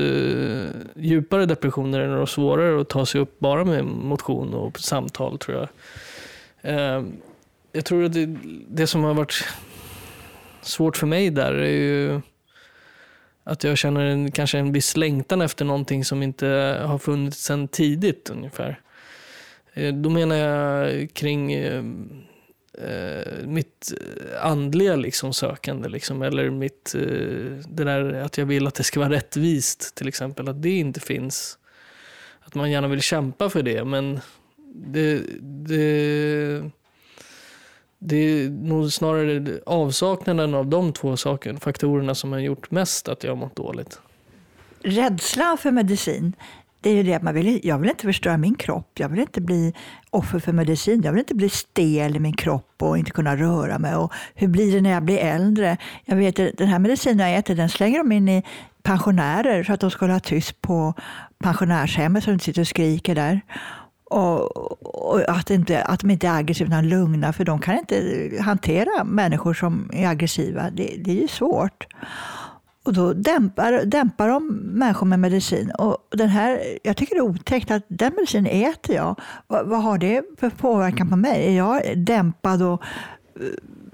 djupare 0.96 1.46
depressioner 1.46 2.00
är 2.00 2.20
det 2.20 2.28
svårare 2.28 2.82
att 2.82 2.90
ta 2.90 3.06
sig 3.06 3.22
upp 3.22 3.40
bara 3.40 3.66
med 3.66 3.86
motion 3.86 4.54
och 4.54 4.80
samtal 4.80 5.40
tror 5.40 5.58
jag. 5.58 5.70
Jag 7.72 7.86
tror 7.86 8.04
att 8.04 8.14
det, 8.14 8.36
det 8.68 8.88
som 8.88 9.04
har 9.04 9.14
varit 9.14 9.46
svårt 10.62 10.98
för 10.98 11.08
mig 11.08 11.30
där 11.30 11.54
är 11.54 11.70
ju 11.70 12.22
att 13.44 13.64
jag 13.64 13.78
känner 13.78 14.06
en, 14.06 14.32
kanske 14.32 14.58
en 14.58 14.72
viss 14.72 14.98
längtan 14.98 15.42
efter 15.42 15.66
någonting 15.66 16.06
som 16.06 16.24
inte 16.24 16.48
har 16.86 16.98
funnits 16.98 17.44
sedan 17.44 17.68
tidigt 17.68 18.30
ungefär. 18.30 18.80
Då 19.94 20.10
menar 20.10 20.36
jag 20.36 21.14
kring 21.14 21.54
eh, 22.78 23.48
mitt 23.48 23.94
eh, 24.02 24.46
andliga 24.46 24.96
liksom, 24.96 25.34
sökande. 25.34 25.90
Liksom, 25.90 26.22
eller 26.22 26.50
mitt, 26.50 26.96
eh, 26.96 27.02
det 27.70 27.84
där 27.84 28.14
att 28.14 28.38
jag 28.38 28.46
vill 28.46 28.68
att 28.68 28.76
det 28.76 28.84
ska 28.84 29.00
vara 29.00 29.10
rättvist 29.10 29.96
till 29.96 30.08
exempel. 30.08 30.50
Att 30.50 30.62
det 30.62 30.78
inte 30.78 31.00
finns. 31.00 31.58
Att 32.40 32.56
man 32.56 32.72
gärna 32.72 32.88
vill 32.88 33.02
kämpa 33.02 33.50
för 33.50 33.64
det 33.64 33.86
men 33.86 34.20
det, 34.76 35.22
det, 35.42 36.72
det 38.00 38.18
är 38.18 38.50
nog 38.50 38.94
snarare 38.94 39.60
avsaknaden 39.66 40.54
av 40.54 40.68
de 40.68 40.94
två 40.94 41.18
sakerna, 41.18 41.60
faktorerna 41.60 42.16
som 42.16 42.32
har 42.32 42.40
gjort 42.40 42.72
mest 42.72 43.08
att 43.08 43.24
jag 43.24 43.32
har 43.32 43.36
mått 43.36 43.56
dåligt. 43.56 44.00
Rädsla 44.82 45.58
för 45.58 45.72
medicin, 45.72 46.34
det 46.82 46.90
är 46.90 46.94
ju 46.94 47.04
det 47.04 47.22
man 47.22 47.34
vill, 47.34 47.60
jag 47.64 47.78
vill 47.78 47.90
inte 47.90 48.06
förstöra 48.06 48.38
min 48.38 48.56
kropp. 48.56 48.92
Jag 48.94 49.10
vill 49.10 49.20
inte 49.20 49.42
bli 49.42 49.74
offer 50.10 50.40
för 50.40 50.54
medicin. 50.54 51.02
Jag 51.02 51.12
vill 51.12 51.20
inte 51.20 51.36
bli 51.36 51.50
stel 51.50 52.16
i 52.16 52.20
min 52.20 52.34
kropp 52.34 52.76
och 52.78 52.98
inte 52.98 53.12
kunna 53.12 53.36
röra 53.36 53.80
mig. 53.80 53.96
Och 53.96 54.14
hur 54.36 54.48
blir 54.48 54.76
det 54.76 54.82
när 54.82 54.90
jag 54.90 55.04
blir 55.04 55.18
äldre? 55.18 55.78
Jag 56.06 56.16
vet, 56.16 56.36
den 56.36 56.68
här 56.68 56.80
medicinen 56.80 57.30
jag 57.30 57.40
äter, 57.40 57.56
den 57.56 57.70
slänger 57.70 57.98
de 57.98 58.12
in 58.12 58.30
i 58.30 58.44
pensionärer 58.84 59.64
så 59.64 59.74
att 59.74 59.80
de 59.80 59.92
ska 59.92 60.06
hålla 60.06 60.20
tyst 60.20 60.62
på 60.62 60.94
pensionärshemmet 61.44 62.24
så 62.24 62.30
de 62.30 62.34
inte 62.34 62.46
sitter 62.46 62.62
och 62.62 62.68
skriker 62.68 63.16
där. 63.16 63.42
Och, 64.10 64.58
och, 65.12 65.30
att, 65.30 65.50
inte, 65.50 65.84
att 65.84 66.00
de 66.00 66.12
inte 66.12 66.28
är 66.28 66.38
aggressiva 66.38 66.68
utan 66.68 66.90
lugna, 66.90 67.34
för 67.34 67.46
de 67.46 67.60
kan 67.60 67.78
inte 67.78 68.30
hantera 68.42 69.04
människor 69.04 69.54
som 69.54 69.90
är 69.94 70.08
aggressiva. 70.08 70.70
Det, 70.70 70.96
det 70.98 71.12
är 71.12 71.22
ju 71.22 71.28
svårt. 71.28 71.88
Och 72.88 72.94
då 72.94 73.14
dämpar, 73.14 73.86
dämpar 73.86 74.28
de 74.28 74.48
människor 74.56 75.08
med 75.08 75.20
medicin. 75.20 75.72
Och 75.72 75.98
den 76.12 76.30
här, 76.30 76.62
jag 76.84 76.98
tycker 76.98 77.16
det 77.16 77.20
är 77.20 77.30
otäckt 77.30 77.72
att 77.72 77.86
den 77.88 78.14
medicinen 78.16 78.52
äter 78.52 78.96
jag. 78.96 79.20
Vad, 79.48 79.68
vad 79.68 79.84
har 79.84 79.98
det 79.98 80.24
för 80.40 80.50
påverkan 80.50 81.10
på 81.10 81.16
mig? 81.16 81.48
Är 81.48 81.58
jag 81.58 81.98
dämpad 81.98 82.62
och 82.62 82.84
eh, 83.40 83.48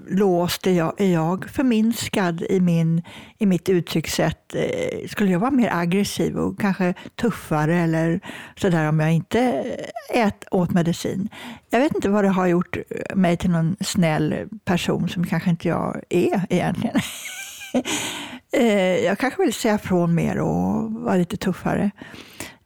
låst? 0.08 0.66
Är 0.66 0.72
jag, 0.72 1.00
är 1.00 1.12
jag 1.12 1.50
förminskad 1.50 2.42
i, 2.42 2.60
min, 2.60 3.02
i 3.38 3.46
mitt 3.46 3.68
uttryckssätt? 3.68 4.54
Eh, 4.54 5.08
skulle 5.08 5.30
jag 5.30 5.40
vara 5.40 5.50
mer 5.50 5.70
aggressiv 5.72 6.36
och 6.36 6.60
kanske 6.60 6.94
tuffare 7.20 7.76
eller 7.76 8.20
sådär 8.56 8.88
om 8.88 9.00
jag 9.00 9.12
inte 9.12 9.64
ät, 10.12 10.44
åt 10.50 10.70
medicin? 10.70 11.28
Jag 11.70 11.80
vet 11.80 11.94
inte 11.94 12.08
vad 12.08 12.24
det 12.24 12.30
har 12.30 12.46
gjort 12.46 12.76
mig 13.14 13.36
till 13.36 13.50
någon 13.50 13.76
snäll 13.80 14.34
person 14.64 15.08
som 15.08 15.26
kanske 15.26 15.50
inte 15.50 15.68
jag 15.68 16.00
är 16.08 16.46
egentligen. 16.50 17.00
Eh, 18.56 19.04
jag 19.04 19.18
kanske 19.18 19.42
vill 19.42 19.54
säga 19.54 19.78
från 19.78 20.14
mer 20.14 20.38
och 20.38 20.92
vara 20.92 21.16
lite 21.16 21.36
tuffare. 21.36 21.90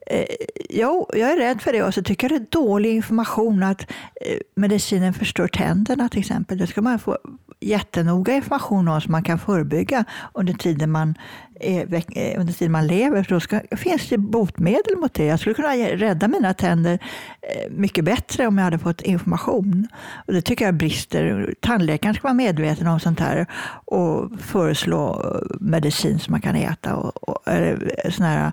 Eh, 0.09 0.25
jo, 0.69 1.09
jag 1.13 1.31
är 1.31 1.37
rädd 1.37 1.61
för 1.61 1.73
det 1.73 1.83
och 1.83 1.93
så 1.93 2.03
tycker 2.03 2.29
jag 2.29 2.41
det 2.41 2.45
är 2.45 2.61
dålig 2.61 2.95
information 2.95 3.63
att 3.63 3.81
eh, 4.21 4.37
medicinen 4.55 5.13
förstör 5.13 5.47
tänderna 5.47 6.09
till 6.09 6.19
exempel. 6.19 6.57
Det 6.57 6.67
ska 6.67 6.81
man 6.81 6.99
få 6.99 7.17
jättenoga 7.59 8.33
information 8.33 8.87
om 8.87 9.01
som 9.01 9.11
man 9.11 9.23
kan 9.23 9.39
förebygga 9.39 10.05
under 10.33 10.53
tiden 10.53 10.91
man, 10.91 11.15
är, 11.59 11.93
eh, 11.93 12.39
under 12.39 12.53
tiden 12.53 12.71
man 12.71 12.87
lever. 12.87 13.23
För 13.23 13.33
då 13.35 13.39
ska, 13.39 13.61
finns 13.77 14.09
det 14.09 14.17
botemedel 14.17 14.97
mot 14.97 15.13
det. 15.13 15.25
Jag 15.25 15.39
skulle 15.39 15.55
kunna 15.55 15.73
rädda 15.75 16.27
mina 16.27 16.53
tänder 16.53 16.99
eh, 17.41 17.71
mycket 17.71 18.05
bättre 18.05 18.47
om 18.47 18.57
jag 18.57 18.65
hade 18.65 18.79
fått 18.79 19.01
information. 19.01 19.87
Och 20.27 20.33
Det 20.33 20.41
tycker 20.41 20.65
jag 20.65 20.75
brister. 20.75 21.53
Tandläkaren 21.59 22.15
ska 22.15 22.23
vara 22.23 22.33
medveten 22.33 22.87
om 22.87 22.99
sånt 22.99 23.19
här 23.19 23.45
och 23.85 24.31
föreslå 24.39 25.21
eh, 25.23 25.57
medicin 25.59 26.19
som 26.19 26.31
man 26.31 26.41
kan 26.41 26.55
äta. 26.55 26.95
Och, 26.95 27.29
och, 27.29 27.47
eller 27.47 27.91
sån 28.11 28.25
här 28.25 28.51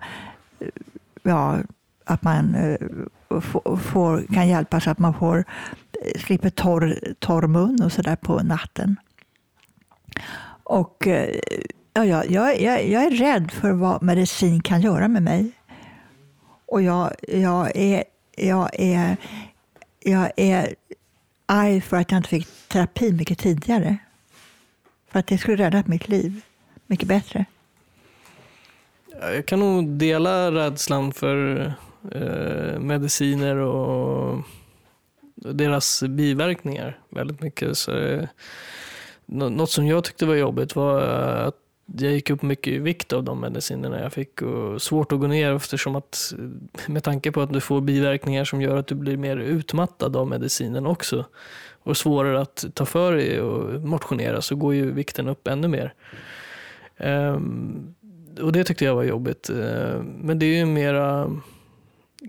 ja, 1.27 1.59
att 2.05 2.23
man 2.23 2.55
eh, 2.55 3.41
får, 3.79 4.35
kan 4.35 4.49
hjälpa 4.49 4.81
så 4.81 4.91
att 4.91 4.99
man 4.99 5.15
får, 5.15 5.45
eh, 6.03 6.21
slipper 6.21 6.51
torr, 6.51 7.15
torr 7.19 7.47
mun 7.47 7.83
och 7.83 7.93
sådär 7.93 8.17
på 8.17 8.43
natten. 8.43 8.97
Och 10.63 11.07
eh, 11.07 11.41
ja, 11.95 12.05
jag, 12.05 12.31
jag, 12.31 12.61
jag 12.89 13.05
är 13.05 13.11
rädd 13.11 13.51
för 13.51 13.73
vad 13.73 14.03
medicin 14.03 14.63
kan 14.63 14.81
göra 14.81 15.09
med 15.09 15.23
mig. 15.23 15.51
Och 16.67 16.83
jag, 16.83 17.15
jag, 17.29 17.77
är, 17.77 18.05
jag, 18.37 18.71
är, 18.73 19.17
jag 20.01 20.31
är 20.37 20.75
arg 21.47 21.81
för 21.81 21.97
att 21.97 22.11
jag 22.11 22.19
inte 22.19 22.29
fick 22.29 22.69
terapi 22.69 23.13
mycket 23.13 23.39
tidigare. 23.39 23.97
För 25.11 25.19
att 25.19 25.27
det 25.27 25.39
skulle 25.39 25.57
räddat 25.57 25.87
mitt 25.87 26.09
liv 26.09 26.41
mycket 26.87 27.09
bättre. 27.09 27.45
Jag 29.21 29.47
kan 29.47 29.61
nog 29.61 29.89
dela 29.89 30.53
rädslan 30.53 31.13
för 31.13 31.67
eh, 32.13 32.79
mediciner 32.79 33.57
och 33.57 34.43
deras 35.35 36.03
biverkningar 36.03 36.99
väldigt 37.11 37.41
mycket. 37.41 37.79
Så, 37.79 37.99
eh, 37.99 38.29
något 39.27 39.71
som 39.71 39.87
jag 39.87 40.05
tyckte 40.05 40.27
var 40.27 40.35
jobbigt 40.35 40.77
var 40.77 41.01
att 41.01 41.57
jag 41.99 42.13
gick 42.13 42.31
upp 42.31 42.43
mycket 42.43 42.73
i 42.73 42.79
vikt 42.79 43.13
av 43.13 43.25
de 43.25 43.41
medicinerna 43.41 44.01
jag 44.01 44.13
fick. 44.13 44.43
Och 44.43 44.83
svårt 44.83 45.13
att 45.13 45.21
gå 45.21 45.27
ner 45.27 45.53
eftersom 45.53 45.97
att 45.97 46.35
eh, 46.39 46.93
med 46.93 47.05
tanke 47.05 47.33
på 47.33 47.41
att 47.41 47.53
du 47.53 47.61
får 47.61 47.81
biverkningar 47.81 48.45
som 48.45 48.63
gör 48.63 48.77
att 48.77 48.87
du 48.87 48.95
blir 48.95 49.17
mer 49.17 49.37
utmattad 49.37 50.17
av 50.17 50.29
medicinen 50.29 50.87
också 50.87 51.25
och 51.83 51.97
svårare 51.97 52.41
att 52.41 52.65
ta 52.75 52.85
för 52.85 53.13
dig 53.13 53.41
och 53.41 53.81
motionera 53.81 54.43
så 54.43 54.57
går 54.57 54.75
ju 54.75 54.91
vikten 54.91 55.29
upp 55.29 55.49
ännu 55.49 55.69
mer. 55.69 55.95
Ehm, 56.97 57.95
och 58.41 58.53
det 58.53 58.65
tyckte 58.65 58.85
jag 58.85 58.95
var 58.95 59.05
jobbigt. 59.05 59.51
Eh, 59.51 60.03
men 60.03 60.39
det 60.39 60.47
är 60.47 60.55
ju 60.55 60.61
en 60.61 60.75
mera 60.75 61.31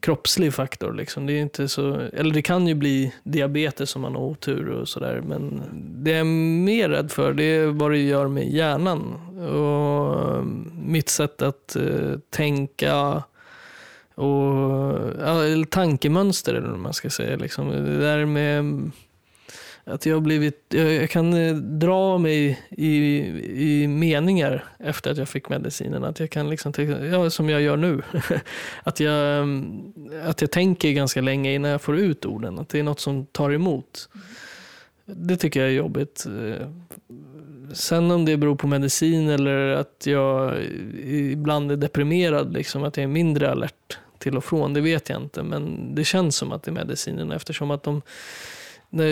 kroppslig 0.01 0.53
faktor. 0.53 0.93
Liksom. 0.93 1.25
Det, 1.25 1.33
är 1.33 1.41
inte 1.41 1.67
så, 1.67 1.93
eller 2.13 2.33
det 2.33 2.41
kan 2.41 2.67
ju 2.67 2.73
bli 2.73 3.13
diabetes 3.23 3.95
om 3.95 4.01
man 4.01 4.15
har 4.15 4.21
otur 4.21 4.69
och 4.69 4.87
sådär. 4.87 5.21
Men 5.27 5.61
det 6.03 6.11
jag 6.11 6.19
är 6.19 6.23
mer 6.63 6.89
rädd 6.89 7.11
för 7.11 7.33
det 7.33 7.43
är 7.43 7.65
vad 7.67 7.91
det 7.91 7.97
gör 7.97 8.27
med 8.27 8.49
hjärnan. 8.49 9.13
Och 9.47 10.45
mitt 10.85 11.09
sätt 11.09 11.41
att 11.41 11.75
eh, 11.75 12.19
tänka 12.29 13.23
och 14.15 14.53
eh, 15.21 15.53
eller 15.53 15.65
tankemönster 15.65 16.53
eller 16.53 16.69
vad 16.69 16.79
man 16.79 16.93
ska 16.93 17.09
säga. 17.09 17.37
Liksom. 17.37 17.69
Det 17.69 17.99
där 17.99 18.25
med 18.25 18.91
att 19.87 20.05
jag, 20.05 20.21
blivit, 20.21 20.65
jag 20.69 21.09
kan 21.09 21.33
eh, 21.33 21.55
dra 21.55 22.17
mig 22.17 22.59
i, 22.69 23.17
i 23.81 23.87
meningar 23.87 24.63
efter 24.79 25.11
att 25.11 25.17
jag 25.17 25.29
fick 25.29 25.49
medicinen. 25.49 26.03
Att 26.03 26.19
jag 26.19 26.29
kan 26.29 26.49
liksom, 26.49 26.73
ja, 27.11 27.29
som 27.29 27.49
jag 27.49 27.61
gör 27.61 27.77
nu. 27.77 28.01
att, 28.83 28.99
jag, 28.99 29.37
mm, 29.37 29.93
att 30.25 30.41
jag 30.41 30.51
tänker 30.51 30.91
ganska 30.91 31.21
länge 31.21 31.53
innan 31.53 31.71
jag 31.71 31.81
får 31.81 31.97
ut 31.97 32.25
orden. 32.25 32.59
Att 32.59 32.69
det 32.69 32.79
är 32.79 32.83
något 32.83 32.99
som 32.99 33.25
tar 33.25 33.51
emot. 33.51 34.09
Det 35.05 35.37
tycker 35.37 35.59
jag 35.59 35.69
är 35.69 35.73
jobbigt. 35.73 36.25
Eh, 36.25 36.67
sen 37.73 38.11
om 38.11 38.25
det 38.25 38.37
beror 38.37 38.55
på 38.55 38.67
medicin 38.67 39.29
eller 39.29 39.69
att 39.69 40.03
jag 40.05 40.63
ibland 41.05 41.71
är 41.71 41.77
deprimerad, 41.77 42.53
liksom, 42.53 42.83
att 42.83 42.97
jag 42.97 43.03
är 43.03 43.07
mindre 43.07 43.51
alert 43.51 43.99
till 44.17 44.37
och 44.37 44.43
från, 44.43 44.73
det 44.73 44.81
vet 44.81 45.09
jag 45.09 45.21
inte. 45.21 45.43
Men 45.43 45.95
det 45.95 46.03
känns 46.03 46.35
som 46.35 46.51
att 46.51 46.63
det 46.63 46.71
är 46.71 46.73
medicinen 46.73 47.31
eftersom 47.31 47.71
att 47.71 47.83
de 47.83 48.01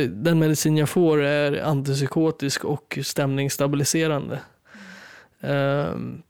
den 0.08 0.40
medicin 0.40 0.78
jag 0.78 0.90
får 0.90 1.22
är 1.22 1.62
antipsykotisk 1.64 2.66
och 2.66 3.00
stämningsstabiliserande. 3.04 4.40
Um, 5.42 6.24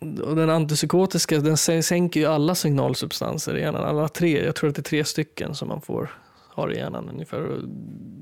och 0.00 0.36
den 0.36 0.50
antipsykotiska 0.50 1.38
den 1.38 1.56
sänker 1.56 2.20
ju 2.20 2.26
alla 2.26 2.54
signalsubstanser 2.54 3.56
i 3.56 3.60
hjärnan. 3.60 3.84
Alla 3.84 4.08
tre, 4.08 4.44
jag 4.44 4.54
tror 4.54 4.70
att 4.70 4.76
det 4.76 4.80
är 4.80 4.82
tre 4.82 5.04
stycken 5.04 5.54
som 5.54 5.68
man 5.68 5.80
får 5.80 6.10
har 6.48 6.72
i 6.72 6.76
hjärnan 6.76 7.08
ungefär. 7.08 7.40
Och 7.40 7.62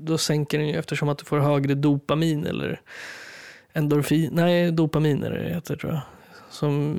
då 0.03 0.17
sänker 0.17 0.57
den 0.57 0.67
ju 0.67 0.75
eftersom 0.79 1.09
att 1.09 1.17
du 1.17 1.25
får 1.25 1.39
högre 1.39 1.75
dopamin 1.75 2.45
eller 2.45 2.81
endorfin. 3.73 4.29
Nej, 4.33 4.71
dopamin 4.71 5.23
är 5.23 5.31
det 5.31 5.53
heter 5.53 5.75
tror 5.75 5.93
jag. 5.93 6.01
Som 6.49 6.93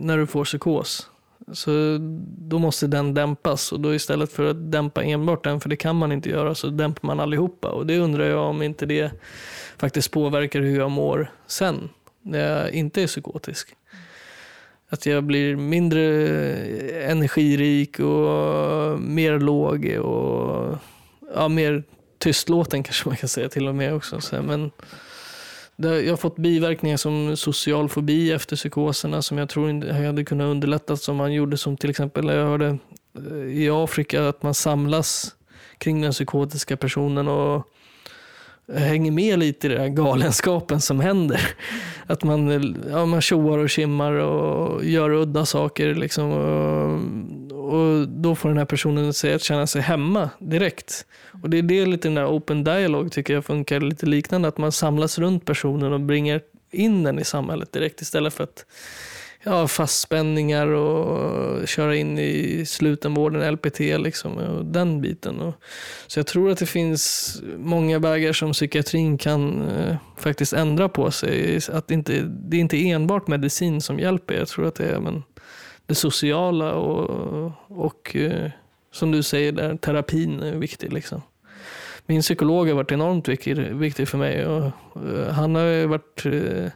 när 0.00 0.18
du 0.18 0.26
får 0.26 0.44
psykos. 0.44 1.10
Så 1.52 1.96
då 2.38 2.58
måste 2.58 2.86
den 2.86 3.14
dämpas 3.14 3.72
och 3.72 3.80
då 3.80 3.94
istället 3.94 4.32
för 4.32 4.50
att 4.50 4.72
dämpa 4.72 5.02
enbart 5.02 5.44
den, 5.44 5.60
för 5.60 5.68
det 5.68 5.76
kan 5.76 5.96
man 5.96 6.12
inte 6.12 6.30
göra, 6.30 6.54
så 6.54 6.66
dämpar 6.66 7.06
man 7.06 7.20
allihopa. 7.20 7.68
Och 7.68 7.86
det 7.86 7.98
undrar 7.98 8.24
jag 8.24 8.44
om 8.44 8.62
inte 8.62 8.86
det 8.86 9.12
faktiskt 9.76 10.10
påverkar 10.10 10.60
hur 10.60 10.78
jag 10.78 10.90
mår 10.90 11.30
sen, 11.46 11.88
när 12.22 12.38
jag 12.38 12.70
inte 12.72 13.02
är 13.02 13.06
psykotisk. 13.06 13.74
Att 14.88 15.06
jag 15.06 15.24
blir 15.24 15.56
mindre 15.56 16.02
energirik 17.02 18.00
och 18.00 19.00
mer 19.00 19.38
låg 19.38 19.84
och 19.84 20.76
ja, 21.34 21.48
mer 21.48 21.82
tystlåten 22.18 22.82
kanske 22.82 23.08
man 23.08 23.16
kan 23.16 23.28
säga 23.28 23.48
till 23.48 23.68
och 23.68 23.74
med 23.74 23.94
också. 23.94 24.20
Men 24.42 24.70
jag 25.82 26.12
har 26.12 26.16
fått 26.16 26.36
biverkningar 26.36 26.96
som 26.96 27.36
social 27.36 27.88
fobi 27.88 28.32
efter 28.32 28.56
psykoserna 28.56 29.22
som 29.22 29.38
jag 29.38 29.48
tror 29.48 29.92
hade 30.06 30.24
kunnat 30.24 30.44
underlättas 30.44 31.02
som 31.02 31.16
man 31.16 31.32
gjorde 31.32 31.56
som 31.56 31.76
till 31.76 31.90
exempel, 31.90 32.26
jag 32.26 32.46
hörde 32.46 32.78
eh, 33.30 33.36
i 33.36 33.70
Afrika 33.70 34.28
att 34.28 34.42
man 34.42 34.54
samlas 34.54 35.34
kring 35.78 36.00
den 36.00 36.12
psykotiska 36.12 36.76
personen 36.76 37.28
och 37.28 37.68
hänger 38.74 39.10
med 39.10 39.38
lite 39.38 39.66
i 39.66 39.70
den 39.70 39.80
här 39.80 39.88
galenskapen 39.88 40.80
som 40.80 41.00
händer. 41.00 41.40
Att 42.06 42.24
man, 42.24 42.76
ja, 42.90 43.06
man 43.06 43.20
tjoar 43.20 43.58
och 43.58 43.70
kimmar 43.70 44.12
och 44.12 44.84
gör 44.84 45.10
udda 45.10 45.46
saker. 45.46 45.94
Liksom, 45.94 46.32
och, 46.32 47.00
och 47.68 48.08
då 48.08 48.34
får 48.34 48.48
den 48.48 48.58
här 48.58 48.64
personen 48.64 49.12
sig 49.12 49.34
att 49.34 49.42
känna 49.42 49.66
sig 49.66 49.82
hemma 49.82 50.30
direkt. 50.38 51.06
Och 51.42 51.50
det 51.50 51.58
är 51.58 51.62
det 51.62 51.86
lite 51.86 52.08
den 52.08 52.14
där 52.14 52.26
open 52.26 52.64
dialog 52.64 53.12
tycker 53.12 53.34
jag 53.34 53.44
funkar 53.44 53.80
lite 53.80 54.06
liknande. 54.06 54.48
Att 54.48 54.58
man 54.58 54.72
samlas 54.72 55.18
runt 55.18 55.44
personen 55.44 55.92
och 55.92 56.00
bringar 56.00 56.40
in 56.70 57.02
den 57.02 57.18
i 57.18 57.24
samhället 57.24 57.72
direkt 57.72 58.00
istället 58.00 58.34
för 58.34 58.44
att 58.44 58.64
ja, 59.42 59.68
fastspänningar 59.68 60.66
och 60.66 61.68
köra 61.68 61.96
in 61.96 62.18
i 62.18 62.64
slutenvården, 62.66 63.52
LPT, 63.52 63.80
liksom, 63.80 64.32
och 64.32 64.64
den 64.64 65.00
biten. 65.00 65.40
Och, 65.40 65.54
så 66.06 66.18
jag 66.18 66.26
tror 66.26 66.50
att 66.50 66.58
det 66.58 66.66
finns 66.66 67.34
många 67.56 67.98
vägar 67.98 68.32
som 68.32 68.52
psykiatrin 68.52 69.18
kan 69.18 69.68
eh, 69.70 69.96
faktiskt 70.16 70.52
ändra 70.52 70.88
på 70.88 71.10
sig. 71.10 71.60
Att 71.72 71.90
inte, 71.90 72.22
det 72.22 72.56
är 72.56 72.60
inte 72.60 72.88
enbart 72.90 73.26
medicin 73.26 73.80
som 73.80 73.98
hjälper. 73.98 74.34
Jag 74.34 74.48
tror 74.48 74.66
att 74.66 74.74
det 74.74 74.84
är 74.84 74.94
även 74.94 75.22
det 75.88 75.94
sociala 75.94 76.72
och, 76.72 77.52
och 77.68 78.16
eh, 78.16 78.50
som 78.90 79.10
du 79.10 79.22
säger, 79.22 79.52
där, 79.52 79.76
terapin 79.76 80.42
är 80.42 80.54
viktig. 80.54 80.92
Liksom. 80.92 81.22
Min 82.06 82.20
psykolog 82.20 82.68
har 82.68 82.74
varit 82.74 82.92
enormt 82.92 83.28
viktig, 83.28 83.56
viktig 83.56 84.08
för 84.08 84.18
mig. 84.18 84.46
Och, 84.46 84.64
eh, 84.64 85.28
han 85.30 85.54
har 85.54 85.86
varit 85.86 86.26
eh, 86.26 86.70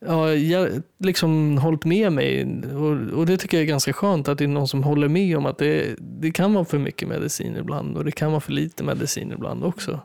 ja, 0.00 0.34
jag, 0.34 0.82
liksom 0.98 1.58
hållit 1.58 1.84
med 1.84 2.12
mig. 2.12 2.46
Och, 2.74 3.18
och, 3.18 3.26
det 3.26 3.36
tycker 3.36 3.56
jag 3.56 3.62
är 3.62 3.68
ganska 3.68 3.92
skönt 3.92 4.28
att 4.28 4.38
det 4.38 4.44
är 4.44 4.48
någon 4.48 4.68
som 4.68 4.82
håller 4.82 5.08
med 5.08 5.36
om 5.36 5.46
att 5.46 5.58
det, 5.58 5.96
det 5.98 6.30
kan 6.30 6.54
vara 6.54 6.64
för 6.64 6.78
mycket 6.78 7.08
medicin 7.08 7.56
ibland 7.56 7.96
och 7.96 8.04
det 8.04 8.12
kan 8.12 8.30
vara 8.30 8.40
för 8.40 8.52
lite 8.52 8.84
medicin 8.84 9.32
ibland 9.32 9.64
också. 9.64 10.00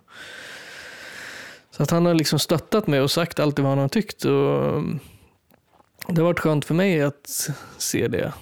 Så 1.71 1.83
att 1.83 1.91
han 1.91 2.05
har 2.05 2.13
liksom 2.13 2.39
stöttat 2.39 2.87
mig 2.87 3.01
och 3.01 3.11
sagt 3.11 3.39
alltid 3.39 3.63
vad 3.63 3.71
han 3.71 3.79
har 3.79 3.89
tyckt. 3.89 4.25
Och 4.25 4.83
det 6.07 6.21
har 6.21 6.23
varit 6.23 6.39
skönt 6.39 6.65
för 6.65 6.73
mig 6.73 7.01
att 7.01 7.49
se 7.77 8.07
det. 8.07 8.33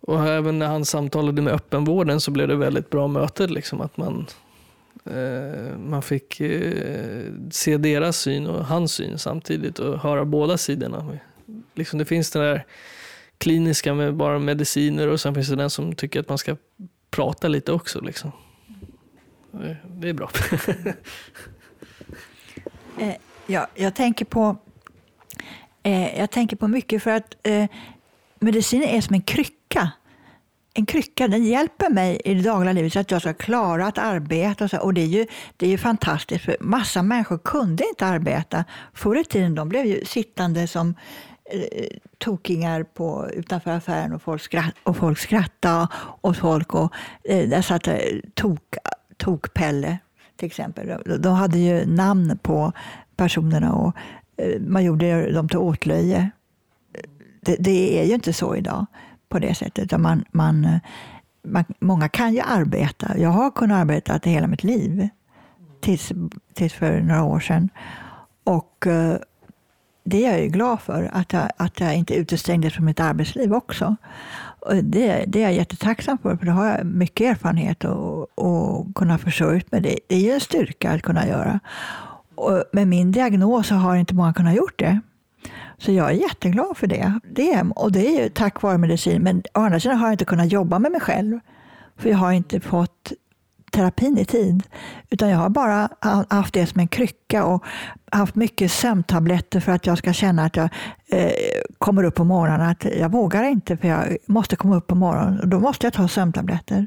Och 0.00 0.26
även 0.28 0.58
när 0.58 0.66
han 0.66 0.84
samtalade 0.84 1.42
med 1.42 1.52
öppenvården 1.52 2.20
så 2.20 2.30
blev 2.30 2.48
det 2.48 2.56
väldigt 2.56 2.90
bra 2.90 3.08
möte. 3.08 3.46
Liksom, 3.46 3.80
att 3.80 3.96
man, 3.96 4.26
eh, 5.04 5.78
man 5.78 6.02
fick 6.02 6.40
eh, 6.40 7.32
se 7.50 7.76
deras 7.76 8.16
syn 8.16 8.46
och 8.46 8.64
hans 8.64 8.92
syn 8.92 9.18
samtidigt 9.18 9.78
och 9.78 9.98
höra 9.98 10.24
båda 10.24 10.58
sidorna. 10.58 11.18
Liksom, 11.74 11.98
det 11.98 12.04
finns 12.04 12.30
den 12.30 12.42
där 12.42 12.66
kliniska 13.38 13.94
med 13.94 14.14
bara 14.14 14.38
mediciner 14.38 15.08
och 15.08 15.20
sen 15.20 15.34
finns 15.34 15.48
det 15.48 15.56
den 15.56 15.70
som 15.70 15.94
tycker 15.94 16.20
att 16.20 16.28
man 16.28 16.38
ska 16.38 16.56
prata 17.10 17.48
lite 17.48 17.72
också. 17.72 18.00
Liksom. 18.00 18.32
Det 19.88 20.08
är 20.08 20.12
bra. 20.12 20.30
eh, 23.00 23.14
ja, 23.46 23.66
jag 23.74 23.94
tänker 23.94 24.24
på 24.24 24.56
Eh, 25.86 26.18
jag 26.18 26.30
tänker 26.30 26.56
på 26.56 26.68
mycket 26.68 27.02
för 27.02 27.10
att 27.10 27.34
eh, 27.42 27.66
medicin 28.40 28.82
är 28.82 29.00
som 29.00 29.14
en 29.14 29.22
krycka. 29.22 29.92
En 30.74 30.86
krycka 30.86 31.28
den 31.28 31.44
hjälper 31.44 31.90
mig 31.90 32.20
i 32.24 32.34
det 32.34 32.42
dagliga 32.42 32.72
livet 32.72 32.92
så 32.92 32.98
att 32.98 33.10
jag 33.10 33.20
ska 33.20 33.34
klara 33.34 33.86
att 33.86 33.98
arbeta. 33.98 34.64
Och, 34.64 34.70
så, 34.70 34.78
och 34.78 34.94
det, 34.94 35.00
är 35.00 35.06
ju, 35.06 35.26
det 35.56 35.66
är 35.66 35.70
ju 35.70 35.78
fantastiskt, 35.78 36.44
för 36.44 36.56
massa 36.60 37.02
människor 37.02 37.38
kunde 37.38 37.84
inte 37.88 38.06
arbeta. 38.06 38.64
Förr 38.94 39.20
i 39.20 39.24
tiden 39.24 39.54
de 39.54 39.68
blev 39.68 39.86
ju 39.86 40.04
sittande 40.04 40.66
som 40.66 40.94
eh, 41.50 41.86
tokingar 42.18 42.82
på, 42.82 43.28
utanför 43.32 43.70
affären 43.70 44.12
och 44.12 44.22
folk, 44.22 44.42
skratt, 44.42 44.74
och 44.82 44.96
folk 44.96 45.18
skrattade 45.18 45.88
åt 46.20 46.36
folk. 46.36 46.74
Och, 46.74 46.92
eh, 47.24 47.48
där 47.48 47.62
satt 47.62 47.88
eh, 47.88 47.96
tok, 48.34 48.76
Tokpelle 49.16 49.98
till 50.36 50.46
exempel. 50.46 51.02
De, 51.20 51.34
hade 51.34 51.58
ju 51.58 51.86
namn 51.86 52.38
på 52.42 52.72
personerna. 53.16 53.72
Och 53.72 53.96
Eh, 54.36 54.60
man 54.60 54.84
gjorde 54.84 55.32
dem 55.32 55.48
till 55.48 55.58
åtlöje. 55.58 56.30
Det, 57.40 57.56
det, 57.58 58.00
är 58.00 58.04
ju 58.04 58.14
inte 58.14 58.32
så 58.32 58.56
idag 58.56 58.86
på 59.28 59.38
det 59.38 59.54
sättet. 59.54 60.00
Man, 60.00 60.24
man, 60.32 60.64
eh, 60.64 60.78
man, 61.42 61.64
många 61.80 62.08
kan 62.08 62.34
ju 62.34 62.40
arbeta. 62.40 63.18
Jag 63.18 63.30
har 63.30 63.50
kunnat 63.50 63.80
arbeta 63.80 64.20
hela 64.24 64.46
mitt 64.46 64.64
liv, 64.64 65.08
tills, 65.80 66.12
tills 66.54 66.72
för 66.72 67.00
några 67.00 67.24
år 67.24 67.40
sedan. 67.40 67.68
Och 68.44 68.86
eh, 68.86 69.16
det 70.04 70.26
är 70.26 70.32
jag 70.32 70.42
ju 70.42 70.48
glad 70.48 70.80
för, 70.80 71.10
att 71.12 71.32
jag, 71.32 71.50
att 71.56 71.80
jag 71.80 71.96
inte 71.96 72.14
utestängdes 72.14 72.74
från 72.74 72.84
mitt 72.84 73.00
arbetsliv 73.00 73.54
också. 73.54 73.96
Det, 74.82 75.24
det 75.26 75.38
är 75.38 75.42
jag 75.42 75.52
jättetacksam 75.52 76.18
för, 76.18 76.36
för 76.36 76.46
då 76.46 76.52
har 76.52 76.66
jag 76.66 76.86
mycket 76.86 77.30
erfarenhet 77.30 77.84
och, 77.84 78.38
och 78.38 78.94
kunna 78.94 79.18
försörja 79.18 79.62
mig. 79.70 79.80
Det, 79.80 79.98
det 80.06 80.14
är 80.14 80.20
ju 80.20 80.30
en 80.30 80.40
styrka 80.40 80.90
att 80.90 81.02
kunna 81.02 81.26
göra. 81.26 81.60
Och 82.36 82.64
med 82.72 82.88
min 82.88 83.12
diagnos 83.12 83.66
så 83.66 83.74
har 83.74 83.96
inte 83.96 84.14
många 84.14 84.32
kunnat 84.32 84.54
gjort 84.54 84.78
det. 84.78 85.00
Så 85.78 85.92
jag 85.92 86.10
är 86.10 86.14
jätteglad 86.14 86.76
för 86.76 86.86
det. 86.86 87.20
det 87.30 87.64
och 87.74 87.92
det 87.92 88.06
är 88.06 88.22
ju 88.22 88.28
tack 88.28 88.62
vare 88.62 88.78
medicin. 88.78 89.22
Men 89.22 89.42
å 89.54 89.60
andra 89.60 89.80
sidan 89.80 89.96
har 89.96 90.06
jag 90.06 90.14
inte 90.14 90.24
kunnat 90.24 90.52
jobba 90.52 90.78
med 90.78 90.92
mig 90.92 91.00
själv. 91.00 91.40
För 91.96 92.08
jag 92.08 92.16
har 92.16 92.32
inte 92.32 92.60
fått 92.60 93.12
terapin 93.72 94.18
i 94.18 94.24
tid. 94.24 94.62
Utan 95.10 95.28
jag 95.28 95.38
har 95.38 95.48
bara 95.48 95.88
haft 96.30 96.54
det 96.54 96.66
som 96.66 96.80
en 96.80 96.88
krycka 96.88 97.44
och 97.44 97.64
haft 98.12 98.34
mycket 98.34 98.72
sömntabletter 98.72 99.60
för 99.60 99.72
att 99.72 99.86
jag 99.86 99.98
ska 99.98 100.12
känna 100.12 100.44
att 100.44 100.56
jag 100.56 100.68
eh, 101.08 101.30
kommer 101.78 102.04
upp 102.04 102.14
på 102.14 102.24
morgonen. 102.24 102.60
Att 102.60 102.84
jag 102.84 103.12
vågar 103.12 103.44
inte 103.44 103.76
för 103.76 103.88
jag 103.88 104.16
måste 104.26 104.56
komma 104.56 104.76
upp 104.76 104.86
på 104.86 104.94
morgonen. 104.94 105.40
Och 105.40 105.48
då 105.48 105.60
måste 105.60 105.86
jag 105.86 105.94
ta 105.94 106.08
sömntabletter. 106.08 106.86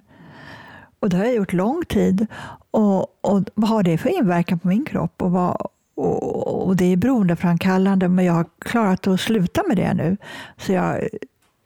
Och 0.99 1.09
det 1.09 1.17
har 1.17 1.25
jag 1.25 1.35
gjort 1.35 1.53
lång 1.53 1.85
tid. 1.85 2.27
Och, 2.71 3.01
och 3.21 3.43
vad 3.55 3.69
har 3.69 3.84
det 3.84 3.97
för 3.97 4.10
inverkan 4.10 4.60
på 4.60 4.67
min 4.67 4.86
kropp? 4.86 5.21
Och, 5.21 5.32
vad, 5.32 5.67
och, 5.95 6.67
och 6.67 6.75
det 6.75 6.86
är 6.86 6.97
beroendeframkallande, 6.97 8.08
men 8.08 8.25
jag 8.25 8.34
har 8.34 8.45
klarat 8.60 9.08
att 9.08 9.19
sluta 9.19 9.63
med 9.67 9.77
det 9.77 9.93
nu. 9.93 10.17
Så 10.58 10.71
jag 10.71 11.08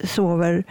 sover 0.03 0.63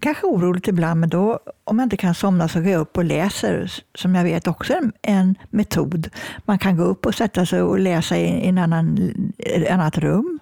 kanske 0.00 0.26
oroligt 0.26 0.68
ibland, 0.68 1.00
men 1.00 1.08
då 1.08 1.38
om 1.64 1.78
jag 1.78 1.86
inte 1.86 1.96
kan 1.96 2.14
somna 2.14 2.48
så 2.48 2.60
går 2.60 2.68
jag 2.68 2.80
upp 2.80 2.96
och 2.96 3.04
läser, 3.04 3.72
som 3.94 4.14
jag 4.14 4.24
vet 4.24 4.46
också 4.46 4.72
är 4.72 4.90
en 5.02 5.34
metod. 5.50 6.08
Man 6.44 6.58
kan 6.58 6.76
gå 6.76 6.82
upp 6.82 7.06
och 7.06 7.14
sätta 7.14 7.46
sig 7.46 7.62
och 7.62 7.78
läsa 7.78 8.16
i 8.16 8.48
en 8.48 8.58
annan, 8.58 9.12
ett 9.38 9.70
annat 9.70 9.98
rum 9.98 10.38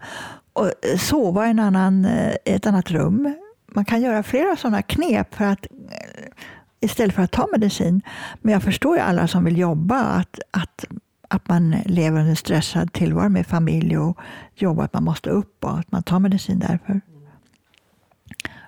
och 0.53 0.67
eh, 0.67 0.99
sova 0.99 1.47
i 1.47 1.51
en 1.51 1.59
annan, 1.59 2.05
eh, 2.05 2.35
ett 2.45 2.67
annat 2.67 2.91
rum. 2.91 3.35
Man 3.67 3.85
kan 3.85 4.03
göra 4.03 4.23
flera 4.23 4.57
sådana 4.57 4.83
knep 4.83 5.35
för 5.35 5.45
att 5.45 5.67
eh, 5.91 6.33
istället 6.81 7.15
för 7.15 7.23
att 7.23 7.31
ta 7.31 7.49
medicin. 7.53 8.03
Men 8.41 8.53
jag 8.53 8.63
förstår 8.63 8.97
ju 8.97 9.03
alla 9.03 9.29
som 9.29 9.45
vill 9.45 9.59
jobba, 9.59 10.01
att, 10.01 10.41
att, 10.51 10.85
att 11.29 11.49
man 11.49 11.71
lever 11.85 12.21
under 12.21 12.35
stressad 12.35 12.93
tillvaro 12.93 13.29
med 13.29 13.47
familj 13.47 13.99
och 13.99 14.19
jobb, 14.55 14.81
att 14.81 14.93
man 14.93 15.05
måste 15.05 15.31
upp 15.31 15.65
och 15.65 15.79
att 15.79 15.93
man 15.93 16.03
tar 16.03 16.19
medicin 16.19 16.59
därför. 16.59 17.01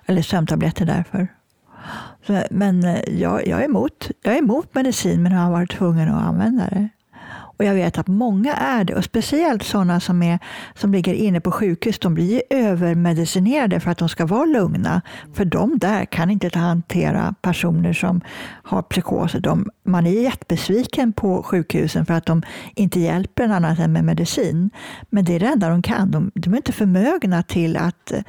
Eller 0.05 0.21
sömntabletter 0.21 0.85
därför. 0.85 1.27
Så, 2.27 2.43
men 2.51 2.83
eh, 2.83 3.19
jag, 3.19 3.47
jag, 3.47 3.61
är 3.61 3.65
emot, 3.65 4.11
jag 4.21 4.33
är 4.33 4.39
emot 4.39 4.75
medicin, 4.75 5.23
men 5.23 5.31
har 5.31 5.51
varit 5.51 5.71
tvungen 5.71 6.09
att 6.09 6.23
använda 6.23 6.69
det. 6.69 6.89
Och 7.57 7.65
jag 7.65 7.73
vet 7.73 7.97
att 7.97 8.07
många 8.07 8.53
är 8.53 8.83
det, 8.83 8.95
och 8.95 9.03
speciellt 9.03 9.63
sådana 9.63 9.99
som, 9.99 10.23
är, 10.23 10.39
som 10.75 10.91
ligger 10.91 11.13
inne 11.13 11.41
på 11.41 11.51
sjukhus. 11.51 11.99
De 11.99 12.13
blir 12.13 12.41
övermedicinerade 12.49 13.79
för 13.79 13.91
att 13.91 13.97
de 13.97 14.09
ska 14.09 14.25
vara 14.25 14.45
lugna. 14.45 15.01
För 15.33 15.45
de 15.45 15.77
där 15.77 16.05
kan 16.05 16.29
inte 16.29 16.59
hantera 16.59 17.35
personer 17.41 17.93
som 17.93 18.21
har 18.63 18.81
psykoser. 18.81 19.39
De, 19.39 19.69
man 19.83 20.07
är 20.07 20.21
jättebesviken 20.21 21.13
på 21.13 21.43
sjukhusen 21.43 22.05
för 22.05 22.13
att 22.13 22.25
de 22.25 22.41
inte 22.75 22.99
hjälper 22.99 23.43
en 23.43 23.51
annat 23.51 23.79
än 23.79 23.93
med 23.93 24.05
medicin. 24.05 24.69
Men 25.09 25.25
det 25.25 25.35
är 25.35 25.39
det 25.39 25.47
enda 25.47 25.69
de 25.69 25.81
kan. 25.81 26.11
De, 26.11 26.31
de 26.35 26.53
är 26.53 26.57
inte 26.57 26.71
förmögna 26.71 27.43
till 27.43 27.77
att 27.77 28.11
eh, 28.11 28.21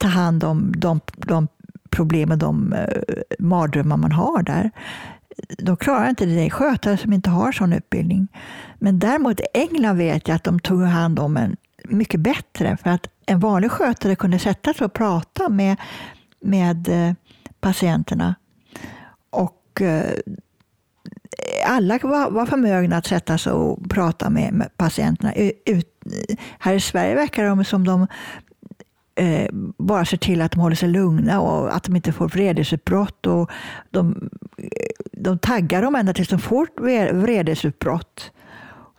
ta 0.00 0.08
hand 0.08 0.44
om 0.44 0.72
de, 0.76 1.00
de 1.16 1.48
problem 1.90 2.30
och 2.30 2.38
de 2.38 2.72
eh, 2.72 2.86
mardrömmar 3.38 3.96
man 3.96 4.12
har 4.12 4.42
där 4.42 4.70
de 5.58 5.76
klarar 5.76 6.08
inte 6.08 6.26
det. 6.26 6.34
Det 6.34 6.46
är 6.46 6.50
skötare 6.50 6.96
som 6.96 7.12
inte 7.12 7.30
har 7.30 7.52
sån 7.52 7.72
utbildning. 7.72 8.28
Men 8.78 8.98
däremot 8.98 9.40
i 9.40 9.44
England 9.54 9.96
vet 9.96 10.28
jag 10.28 10.34
att 10.34 10.44
de 10.44 10.60
tog 10.60 10.82
hand 10.82 11.18
om 11.18 11.36
en 11.36 11.56
mycket 11.84 12.20
bättre. 12.20 12.76
För 12.76 12.90
att 12.90 13.06
en 13.26 13.40
vanlig 13.40 13.70
skötare 13.70 14.16
kunde 14.16 14.38
sätta 14.38 14.74
sig 14.74 14.84
och 14.84 14.92
prata 14.92 15.48
med, 15.48 15.76
med 16.40 16.88
eh, 16.88 17.14
patienterna. 17.60 18.34
Och 19.30 19.80
eh, 19.80 20.14
alla 21.66 21.98
var, 22.02 22.30
var 22.30 22.46
förmögna 22.46 22.96
att 22.96 23.06
sätta 23.06 23.38
sig 23.38 23.52
och 23.52 23.90
prata 23.90 24.30
med, 24.30 24.52
med 24.52 24.76
patienterna. 24.76 25.34
Ut, 25.34 25.86
eh, 26.06 26.36
här 26.58 26.74
i 26.74 26.80
Sverige 26.80 27.14
verkar 27.14 27.56
det 27.56 27.64
som 27.64 27.86
de 27.86 28.06
eh, 29.14 29.48
bara 29.78 30.04
ser 30.04 30.16
till 30.16 30.42
att 30.42 30.52
de 30.52 30.60
håller 30.60 30.76
sig 30.76 30.88
lugna 30.88 31.40
och 31.40 31.76
att 31.76 31.84
de 31.84 31.96
inte 31.96 32.12
får 32.12 32.28
vredesutbrott. 32.28 33.26
Och 33.26 33.50
de, 33.90 34.30
de 35.20 35.38
taggar 35.38 35.82
dem 35.82 35.94
ända 35.94 36.12
tills 36.12 36.28
de 36.28 36.38
får 36.38 36.68
vredesutbrott 37.12 38.32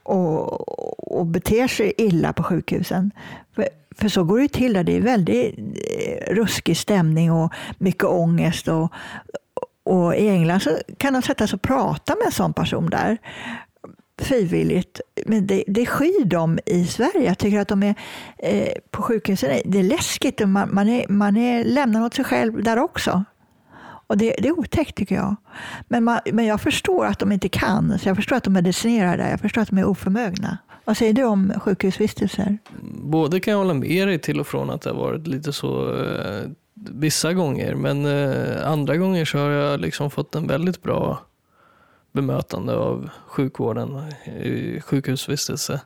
och, 0.04 1.18
och 1.18 1.26
beter 1.26 1.68
sig 1.68 1.94
illa 1.98 2.34
på 2.34 2.44
sjukhusen. 2.44 3.12
För, 3.56 3.68
för 3.96 4.10
så 4.10 4.24
går 4.24 4.40
det 4.40 4.48
till 4.48 4.74
där. 4.74 4.84
Det 4.84 4.98
är 4.98 5.02
väldigt 5.02 5.58
eh, 5.58 6.34
ruskig 6.34 6.78
stämning 6.78 7.32
och 7.32 7.54
mycket 7.78 8.04
ångest. 8.04 8.68
Och, 8.68 8.94
och 9.84 10.16
I 10.16 10.30
England 10.30 10.60
så 10.60 10.70
kan 10.98 11.14
de 11.14 11.22
sätta 11.22 11.48
sig 11.48 11.56
och 11.56 11.62
prata 11.62 12.16
med 12.16 12.26
en 12.26 12.32
sån 12.32 12.54
person 12.54 12.90
där 12.90 13.18
frivilligt. 14.22 15.02
Men 15.26 15.48
det, 15.48 15.64
det 15.68 15.86
skyr 15.86 16.26
dem 16.26 16.60
i 16.66 16.86
Sverige. 16.86 17.26
Jag 17.26 17.38
tycker 17.38 17.60
att 17.60 17.68
de 17.68 17.84
är 17.84 17.96
eh, 18.38 18.74
på 18.92 19.02
sjukhusen, 19.02 19.62
det 19.66 19.80
är 19.80 19.84
läskigt. 19.84 20.48
Man, 20.48 20.70
man, 20.74 20.90
är, 20.90 21.06
man 21.10 21.38
är 21.38 21.64
lämnad 21.64 22.04
åt 22.04 22.14
sig 22.14 22.26
själv 22.26 22.64
där 22.64 22.80
också. 22.80 23.24
Och 24.12 24.18
det, 24.18 24.36
det 24.38 24.48
är 24.48 24.60
otäckt 24.60 24.96
tycker 24.96 25.16
jag. 25.16 25.36
Men, 25.88 26.04
man, 26.04 26.20
men 26.34 26.46
jag 26.46 26.62
förstår 26.62 27.06
att 27.06 27.20
de 27.20 27.32
inte 27.32 27.50
kan. 27.50 28.00
Så 28.00 28.10
jag 28.10 28.16
förstår 28.16 28.36
att 28.36 28.44
de 28.44 28.54
medicinerar 28.54 29.18
där. 29.18 29.30
Jag 29.30 29.40
förstår 29.40 29.62
att 29.62 29.70
de 29.70 29.78
är 29.78 29.86
oförmögna. 29.86 30.58
Vad 30.86 30.98
säger 30.98 31.14
du 31.14 31.24
om 31.24 31.54
sjukhusvistelser? 31.60 32.58
Både 33.02 33.40
kan 33.40 33.52
jag 33.52 33.58
hålla 33.58 33.74
med 33.74 34.08
dig 34.08 34.20
till 34.20 34.40
och 34.40 34.48
från 34.48 34.70
att 34.70 34.82
det 34.82 34.90
har 34.90 34.98
varit 34.98 35.28
lite 35.28 35.54
så 35.54 35.96
eh, 36.04 36.50
vissa 36.76 37.34
gånger, 37.34 37.76
men 37.76 38.06
eh, 38.06 38.68
andra 38.68 38.98
gånger 38.98 39.26
så 39.26 39.38
har 39.38 39.50
jag 39.50 39.80
liksom 39.80 40.12
fått 40.12 40.36
en 40.36 40.48
väldigt 40.48 40.84
bra 40.84 41.20
bemötande 42.12 42.76
av 42.76 43.10
sjukvården 43.28 44.14
i 44.44 44.82
sjukhusvistelse. 44.82 45.82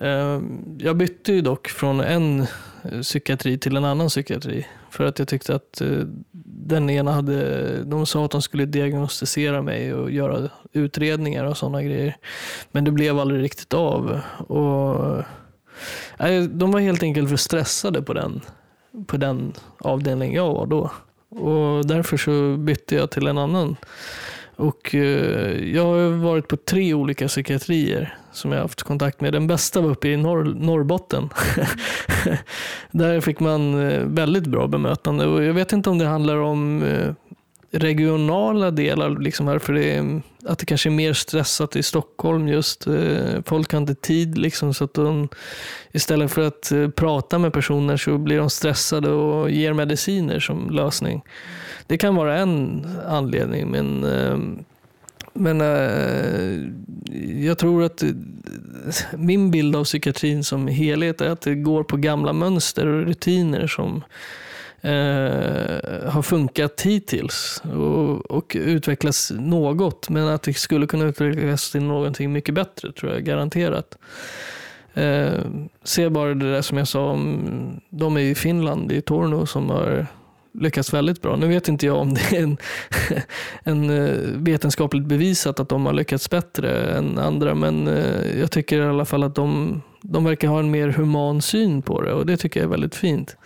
Ehm, 0.00 0.76
jag 0.78 0.96
bytte 0.96 1.32
ju 1.32 1.40
dock 1.40 1.68
från 1.68 2.00
en 2.00 2.40
eh, 2.84 3.00
psykiatri 3.02 3.58
till 3.58 3.76
en 3.76 3.84
annan 3.84 4.08
psykiatri 4.08 4.66
för 4.90 5.04
att 5.04 5.18
jag 5.18 5.28
tyckte 5.28 5.54
att 5.54 5.80
eh, 5.80 6.02
den 6.70 6.90
ena 6.90 7.12
hade, 7.12 7.84
de 7.84 8.06
sa 8.06 8.24
att 8.24 8.30
de 8.30 8.42
skulle 8.42 8.66
diagnostisera 8.66 9.62
mig 9.62 9.94
och 9.94 10.10
göra 10.10 10.50
utredningar 10.72 11.44
och 11.44 11.56
sådana 11.56 11.82
grejer. 11.82 12.16
Men 12.72 12.84
det 12.84 12.90
blev 12.90 13.18
aldrig 13.18 13.42
riktigt 13.42 13.74
av. 13.74 14.20
Och, 14.48 15.24
nej, 16.18 16.48
de 16.48 16.70
var 16.70 16.80
helt 16.80 17.02
enkelt 17.02 17.28
för 17.28 17.36
stressade 17.36 18.02
på 18.02 18.12
den, 18.12 18.40
på 19.06 19.16
den 19.16 19.52
avdelning 19.78 20.34
jag 20.34 20.52
var 20.54 20.66
då. 20.66 20.90
Och 21.28 21.86
därför 21.86 22.16
så 22.16 22.56
bytte 22.56 22.94
jag 22.94 23.10
till 23.10 23.26
en 23.26 23.38
annan. 23.38 23.76
Och 24.56 24.94
eh, 24.94 25.74
jag 25.74 25.84
har 25.84 26.10
varit 26.10 26.48
på 26.48 26.56
tre 26.56 26.94
olika 26.94 27.28
psykiatrier 27.28 28.16
som 28.32 28.52
jag 28.52 28.58
har 28.58 28.62
haft 28.62 28.82
kontakt 28.82 29.20
med. 29.20 29.32
Den 29.32 29.46
bästa 29.46 29.80
var 29.80 29.90
uppe 29.90 30.08
i 30.08 30.16
Norr, 30.16 30.44
Norrbotten. 30.44 31.28
Där 32.90 33.20
fick 33.20 33.40
man 33.40 33.90
eh, 33.90 34.00
väldigt 34.04 34.46
bra 34.46 34.66
bemötande. 34.66 35.26
Och 35.26 35.44
jag 35.44 35.54
vet 35.54 35.72
inte 35.72 35.90
om 35.90 35.98
det 35.98 36.06
handlar 36.06 36.36
om 36.36 36.82
eh, 36.82 37.14
regionala 37.72 38.70
delar, 38.70 39.10
liksom 39.10 39.48
här, 39.48 39.58
för 39.58 39.72
det, 39.72 40.20
att 40.44 40.58
det 40.58 40.66
kanske 40.66 40.88
är 40.88 40.90
mer 40.90 41.12
stressat 41.12 41.76
i 41.76 41.82
Stockholm 41.82 42.48
just. 42.48 42.86
Eh, 42.86 43.42
folk 43.44 43.72
har 43.72 43.80
inte 43.80 43.94
tid, 43.94 44.38
liksom, 44.38 44.74
så 44.74 44.84
att 44.84 44.94
de, 44.94 45.28
istället 45.92 46.30
för 46.30 46.46
att 46.46 46.72
prata 46.96 47.38
med 47.38 47.52
personer 47.52 47.96
så 47.96 48.18
blir 48.18 48.38
de 48.38 48.50
stressade 48.50 49.10
och 49.10 49.50
ger 49.50 49.72
mediciner 49.72 50.40
som 50.40 50.70
lösning. 50.70 51.22
Det 51.86 51.98
kan 51.98 52.14
vara 52.14 52.38
en 52.38 52.86
anledning, 53.08 53.70
men 53.70 54.04
men 55.32 55.60
äh, 55.60 56.70
jag 57.46 57.58
tror 57.58 57.84
att 57.84 58.02
eh, 58.02 58.08
min 59.16 59.50
bild 59.50 59.76
av 59.76 59.84
psykiatrin 59.84 60.44
som 60.44 60.68
helhet 60.68 61.20
är 61.20 61.30
att 61.30 61.40
det 61.40 61.54
går 61.54 61.84
på 61.84 61.96
gamla 61.96 62.32
mönster 62.32 62.86
och 62.86 63.06
rutiner 63.06 63.66
som 63.66 64.04
äh, 64.80 66.10
har 66.10 66.22
funkat 66.22 66.80
hittills 66.82 67.62
och, 67.74 68.30
och 68.30 68.56
utvecklas 68.60 69.32
något. 69.38 70.08
Men 70.08 70.28
att 70.28 70.42
det 70.42 70.54
skulle 70.54 70.86
kunna 70.86 71.04
utvecklas 71.04 71.70
till 71.70 71.82
någonting 71.82 72.32
mycket 72.32 72.54
bättre 72.54 72.92
tror 72.92 73.12
jag 73.12 73.24
garanterat. 73.24 73.98
Äh, 74.94 75.30
se 75.84 76.08
bara 76.08 76.34
det 76.34 76.52
där 76.52 76.62
som 76.62 76.78
jag 76.78 76.88
sa 76.88 77.10
om 77.10 77.80
de 77.90 78.18
i 78.18 78.34
Finland, 78.34 78.92
i 78.92 79.00
Torno, 79.00 79.46
som 79.46 79.70
har 79.70 80.06
lyckats 80.52 80.94
väldigt 80.94 81.22
bra. 81.22 81.36
Nu 81.36 81.48
vet 81.48 81.68
inte 81.68 81.86
jag 81.86 81.96
om 81.96 82.14
det 82.14 82.36
är 82.36 82.42
en, 82.42 82.56
en 83.62 83.90
eh, 83.90 84.14
vetenskapligt 84.34 85.04
bevisat 85.04 85.60
att 85.60 85.68
de 85.68 85.86
har 85.86 85.92
lyckats 85.92 86.30
bättre 86.30 86.96
än 86.98 87.18
andra, 87.18 87.54
men 87.54 87.88
eh, 87.88 88.38
jag 88.40 88.50
tycker 88.50 88.82
i 88.82 88.86
alla 88.86 89.04
fall 89.04 89.22
att 89.22 89.34
de, 89.34 89.82
de 90.02 90.24
verkar 90.24 90.48
ha 90.48 90.58
en 90.58 90.70
mer 90.70 90.88
human 90.88 91.42
syn 91.42 91.82
på 91.82 92.02
det 92.02 92.12
och 92.12 92.26
det 92.26 92.36
tycker 92.36 92.60
jag 92.60 92.64
är 92.64 92.70
väldigt 92.70 92.94
fint. 92.94 93.36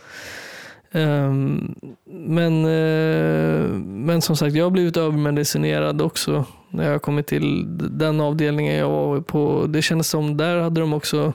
Ehm, 0.93 1.75
men, 2.11 2.64
eh, 2.64 3.69
men 3.79 4.23
som 4.23 4.37
sagt, 4.37 4.55
jag 4.55 4.64
har 4.64 4.71
blivit 4.71 4.97
övermedicinerad 4.97 6.03
också 6.03 6.45
när 6.71 6.90
jag 6.90 7.03
kommit 7.03 7.27
till 7.27 7.64
den 7.99 8.21
avdelningen 8.21 8.77
jag 8.77 8.88
var 8.88 9.21
på. 9.21 9.67
Det 9.69 9.83
kändes 9.83 10.09
som 10.09 10.37
där 10.37 10.59
hade 10.59 10.81
de 10.81 10.93
också 10.93 11.33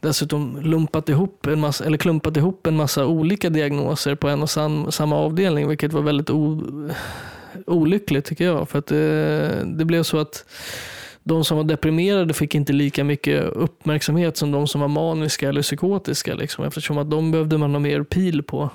dessutom 0.00 0.60
lumpat 0.62 1.08
ihop 1.08 1.46
en 1.46 1.60
massa, 1.60 1.84
eller 1.84 1.98
klumpat 1.98 2.36
ihop 2.36 2.66
en 2.66 2.76
massa 2.76 3.06
olika 3.06 3.50
diagnoser 3.50 4.14
på 4.14 4.28
en 4.28 4.42
och 4.42 4.50
sam, 4.50 4.92
samma 4.92 5.16
avdelning, 5.16 5.68
vilket 5.68 5.92
var 5.92 6.02
väldigt 6.02 6.30
o, 6.30 6.62
olyckligt 7.66 8.24
tycker 8.24 8.44
jag. 8.44 8.68
För 8.68 8.78
att 8.78 8.86
det, 8.86 9.64
det 9.64 9.84
blev 9.84 10.02
så 10.02 10.18
att 10.18 10.44
de 11.22 11.44
som 11.44 11.56
var 11.56 11.64
deprimerade 11.64 12.34
fick 12.34 12.54
inte 12.54 12.72
lika 12.72 13.04
mycket 13.04 13.44
uppmärksamhet 13.44 14.36
som 14.36 14.52
de 14.52 14.66
som 14.66 14.80
var 14.80 14.88
maniska 14.88 15.48
eller 15.48 15.62
psykotiska. 15.62 16.34
Liksom, 16.34 16.64
eftersom 16.64 16.98
att 16.98 17.10
de 17.10 17.30
behövde 17.30 17.58
man 17.58 17.72
ha 17.72 17.78
mer 17.78 18.02
pil 18.02 18.42
på. 18.42 18.70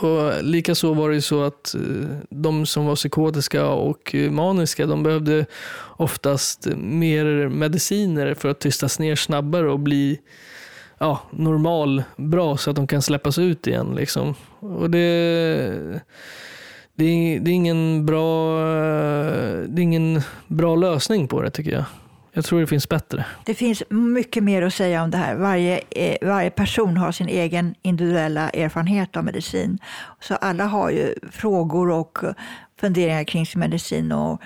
Och 0.00 0.44
Likaså 0.44 0.94
var 0.94 1.10
det 1.10 1.22
så 1.22 1.42
att 1.42 1.74
eh, 1.74 1.80
de 2.30 2.66
som 2.66 2.86
var 2.86 2.94
psykotiska 2.94 3.66
och 3.66 4.14
maniska, 4.30 4.86
de 4.86 5.02
behövde 5.02 5.46
oftast 5.96 6.66
mer 6.76 7.48
mediciner 7.48 8.34
för 8.34 8.48
att 8.48 8.60
tystas 8.60 8.98
ner 8.98 9.16
snabbare 9.16 9.70
och 9.70 9.80
bli 9.80 10.20
ja, 10.98 11.20
normal, 11.30 12.02
bra 12.16 12.56
så 12.56 12.70
att 12.70 12.76
de 12.76 12.86
kan 12.86 13.02
släppas 13.02 13.38
ut 13.38 13.66
igen. 13.66 13.94
Liksom. 13.94 14.34
Och 14.58 14.90
det, 14.90 14.98
det, 16.94 17.04
är, 17.04 17.40
det, 17.40 17.50
är 17.50 17.54
ingen 17.54 18.06
bra, 18.06 18.60
det 19.66 19.80
är 19.80 19.82
ingen 19.82 20.20
bra 20.46 20.76
lösning 20.76 21.28
på 21.28 21.42
det 21.42 21.50
tycker 21.50 21.72
jag. 21.72 21.84
Jag 22.36 22.44
tror 22.44 22.60
det 22.60 22.66
finns 22.66 22.88
bättre. 22.88 23.26
Det 23.44 23.54
finns 23.54 23.82
mycket 23.88 24.44
mer 24.44 24.62
att 24.62 24.74
säga 24.74 25.02
om 25.02 25.10
det 25.10 25.18
här. 25.18 25.34
Varje, 25.34 25.80
eh, 25.90 26.28
varje 26.28 26.50
person 26.50 26.96
har 26.96 27.12
sin 27.12 27.28
egen 27.28 27.74
individuella 27.82 28.50
erfarenhet 28.50 29.16
av 29.16 29.24
medicin. 29.24 29.78
Så 30.20 30.34
alla 30.34 30.64
har 30.64 30.90
ju 30.90 31.14
frågor 31.32 31.90
och 31.90 32.18
funderingar 32.80 33.24
kring 33.24 33.46
sin 33.46 33.60
medicin. 33.60 34.12
Och 34.12 34.40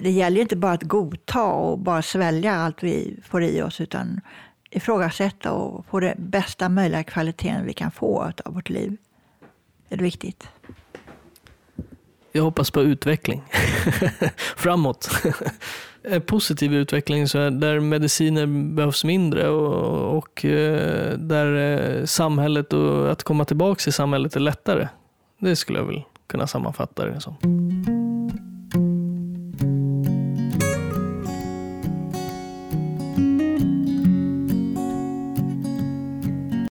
det 0.00 0.10
gäller 0.10 0.40
inte 0.40 0.56
bara 0.56 0.72
att 0.72 0.82
godta 0.82 1.44
och 1.44 1.78
bara 1.78 2.02
svälja 2.02 2.54
allt 2.54 2.82
vi 2.82 3.16
får 3.24 3.42
i 3.42 3.62
oss, 3.62 3.80
utan 3.80 4.20
ifrågasätta 4.70 5.52
och 5.52 5.86
få 5.86 6.00
den 6.00 6.14
bästa 6.18 6.68
möjliga 6.68 7.04
kvaliteten 7.04 7.66
vi 7.66 7.72
kan 7.72 7.90
få 7.90 8.32
av 8.44 8.54
vårt 8.54 8.68
liv. 8.68 8.96
Det 9.88 9.94
är 9.94 9.98
viktigt. 9.98 10.48
Jag 12.32 12.42
hoppas 12.42 12.70
på 12.70 12.82
utveckling. 12.82 13.42
Framåt. 14.56 15.10
positiv 16.26 16.74
utveckling 16.74 17.28
så 17.28 17.50
där 17.50 17.80
mediciner 17.80 18.46
behövs 18.46 19.04
mindre 19.04 19.48
och, 19.48 20.16
och 20.18 20.44
eh, 20.44 21.18
där 21.18 21.56
eh, 21.56 22.04
samhället 22.04 22.72
och 22.72 23.12
att 23.12 23.22
komma 23.22 23.44
tillbaka 23.44 23.88
i 23.88 23.92
samhället 23.92 24.36
är 24.36 24.40
lättare. 24.40 24.88
Det 25.38 25.56
skulle 25.56 25.78
jag 25.78 25.86
väl 25.86 26.02
kunna 26.26 26.46
sammanfatta 26.46 27.06
det 27.06 27.20
som. 27.20 28.03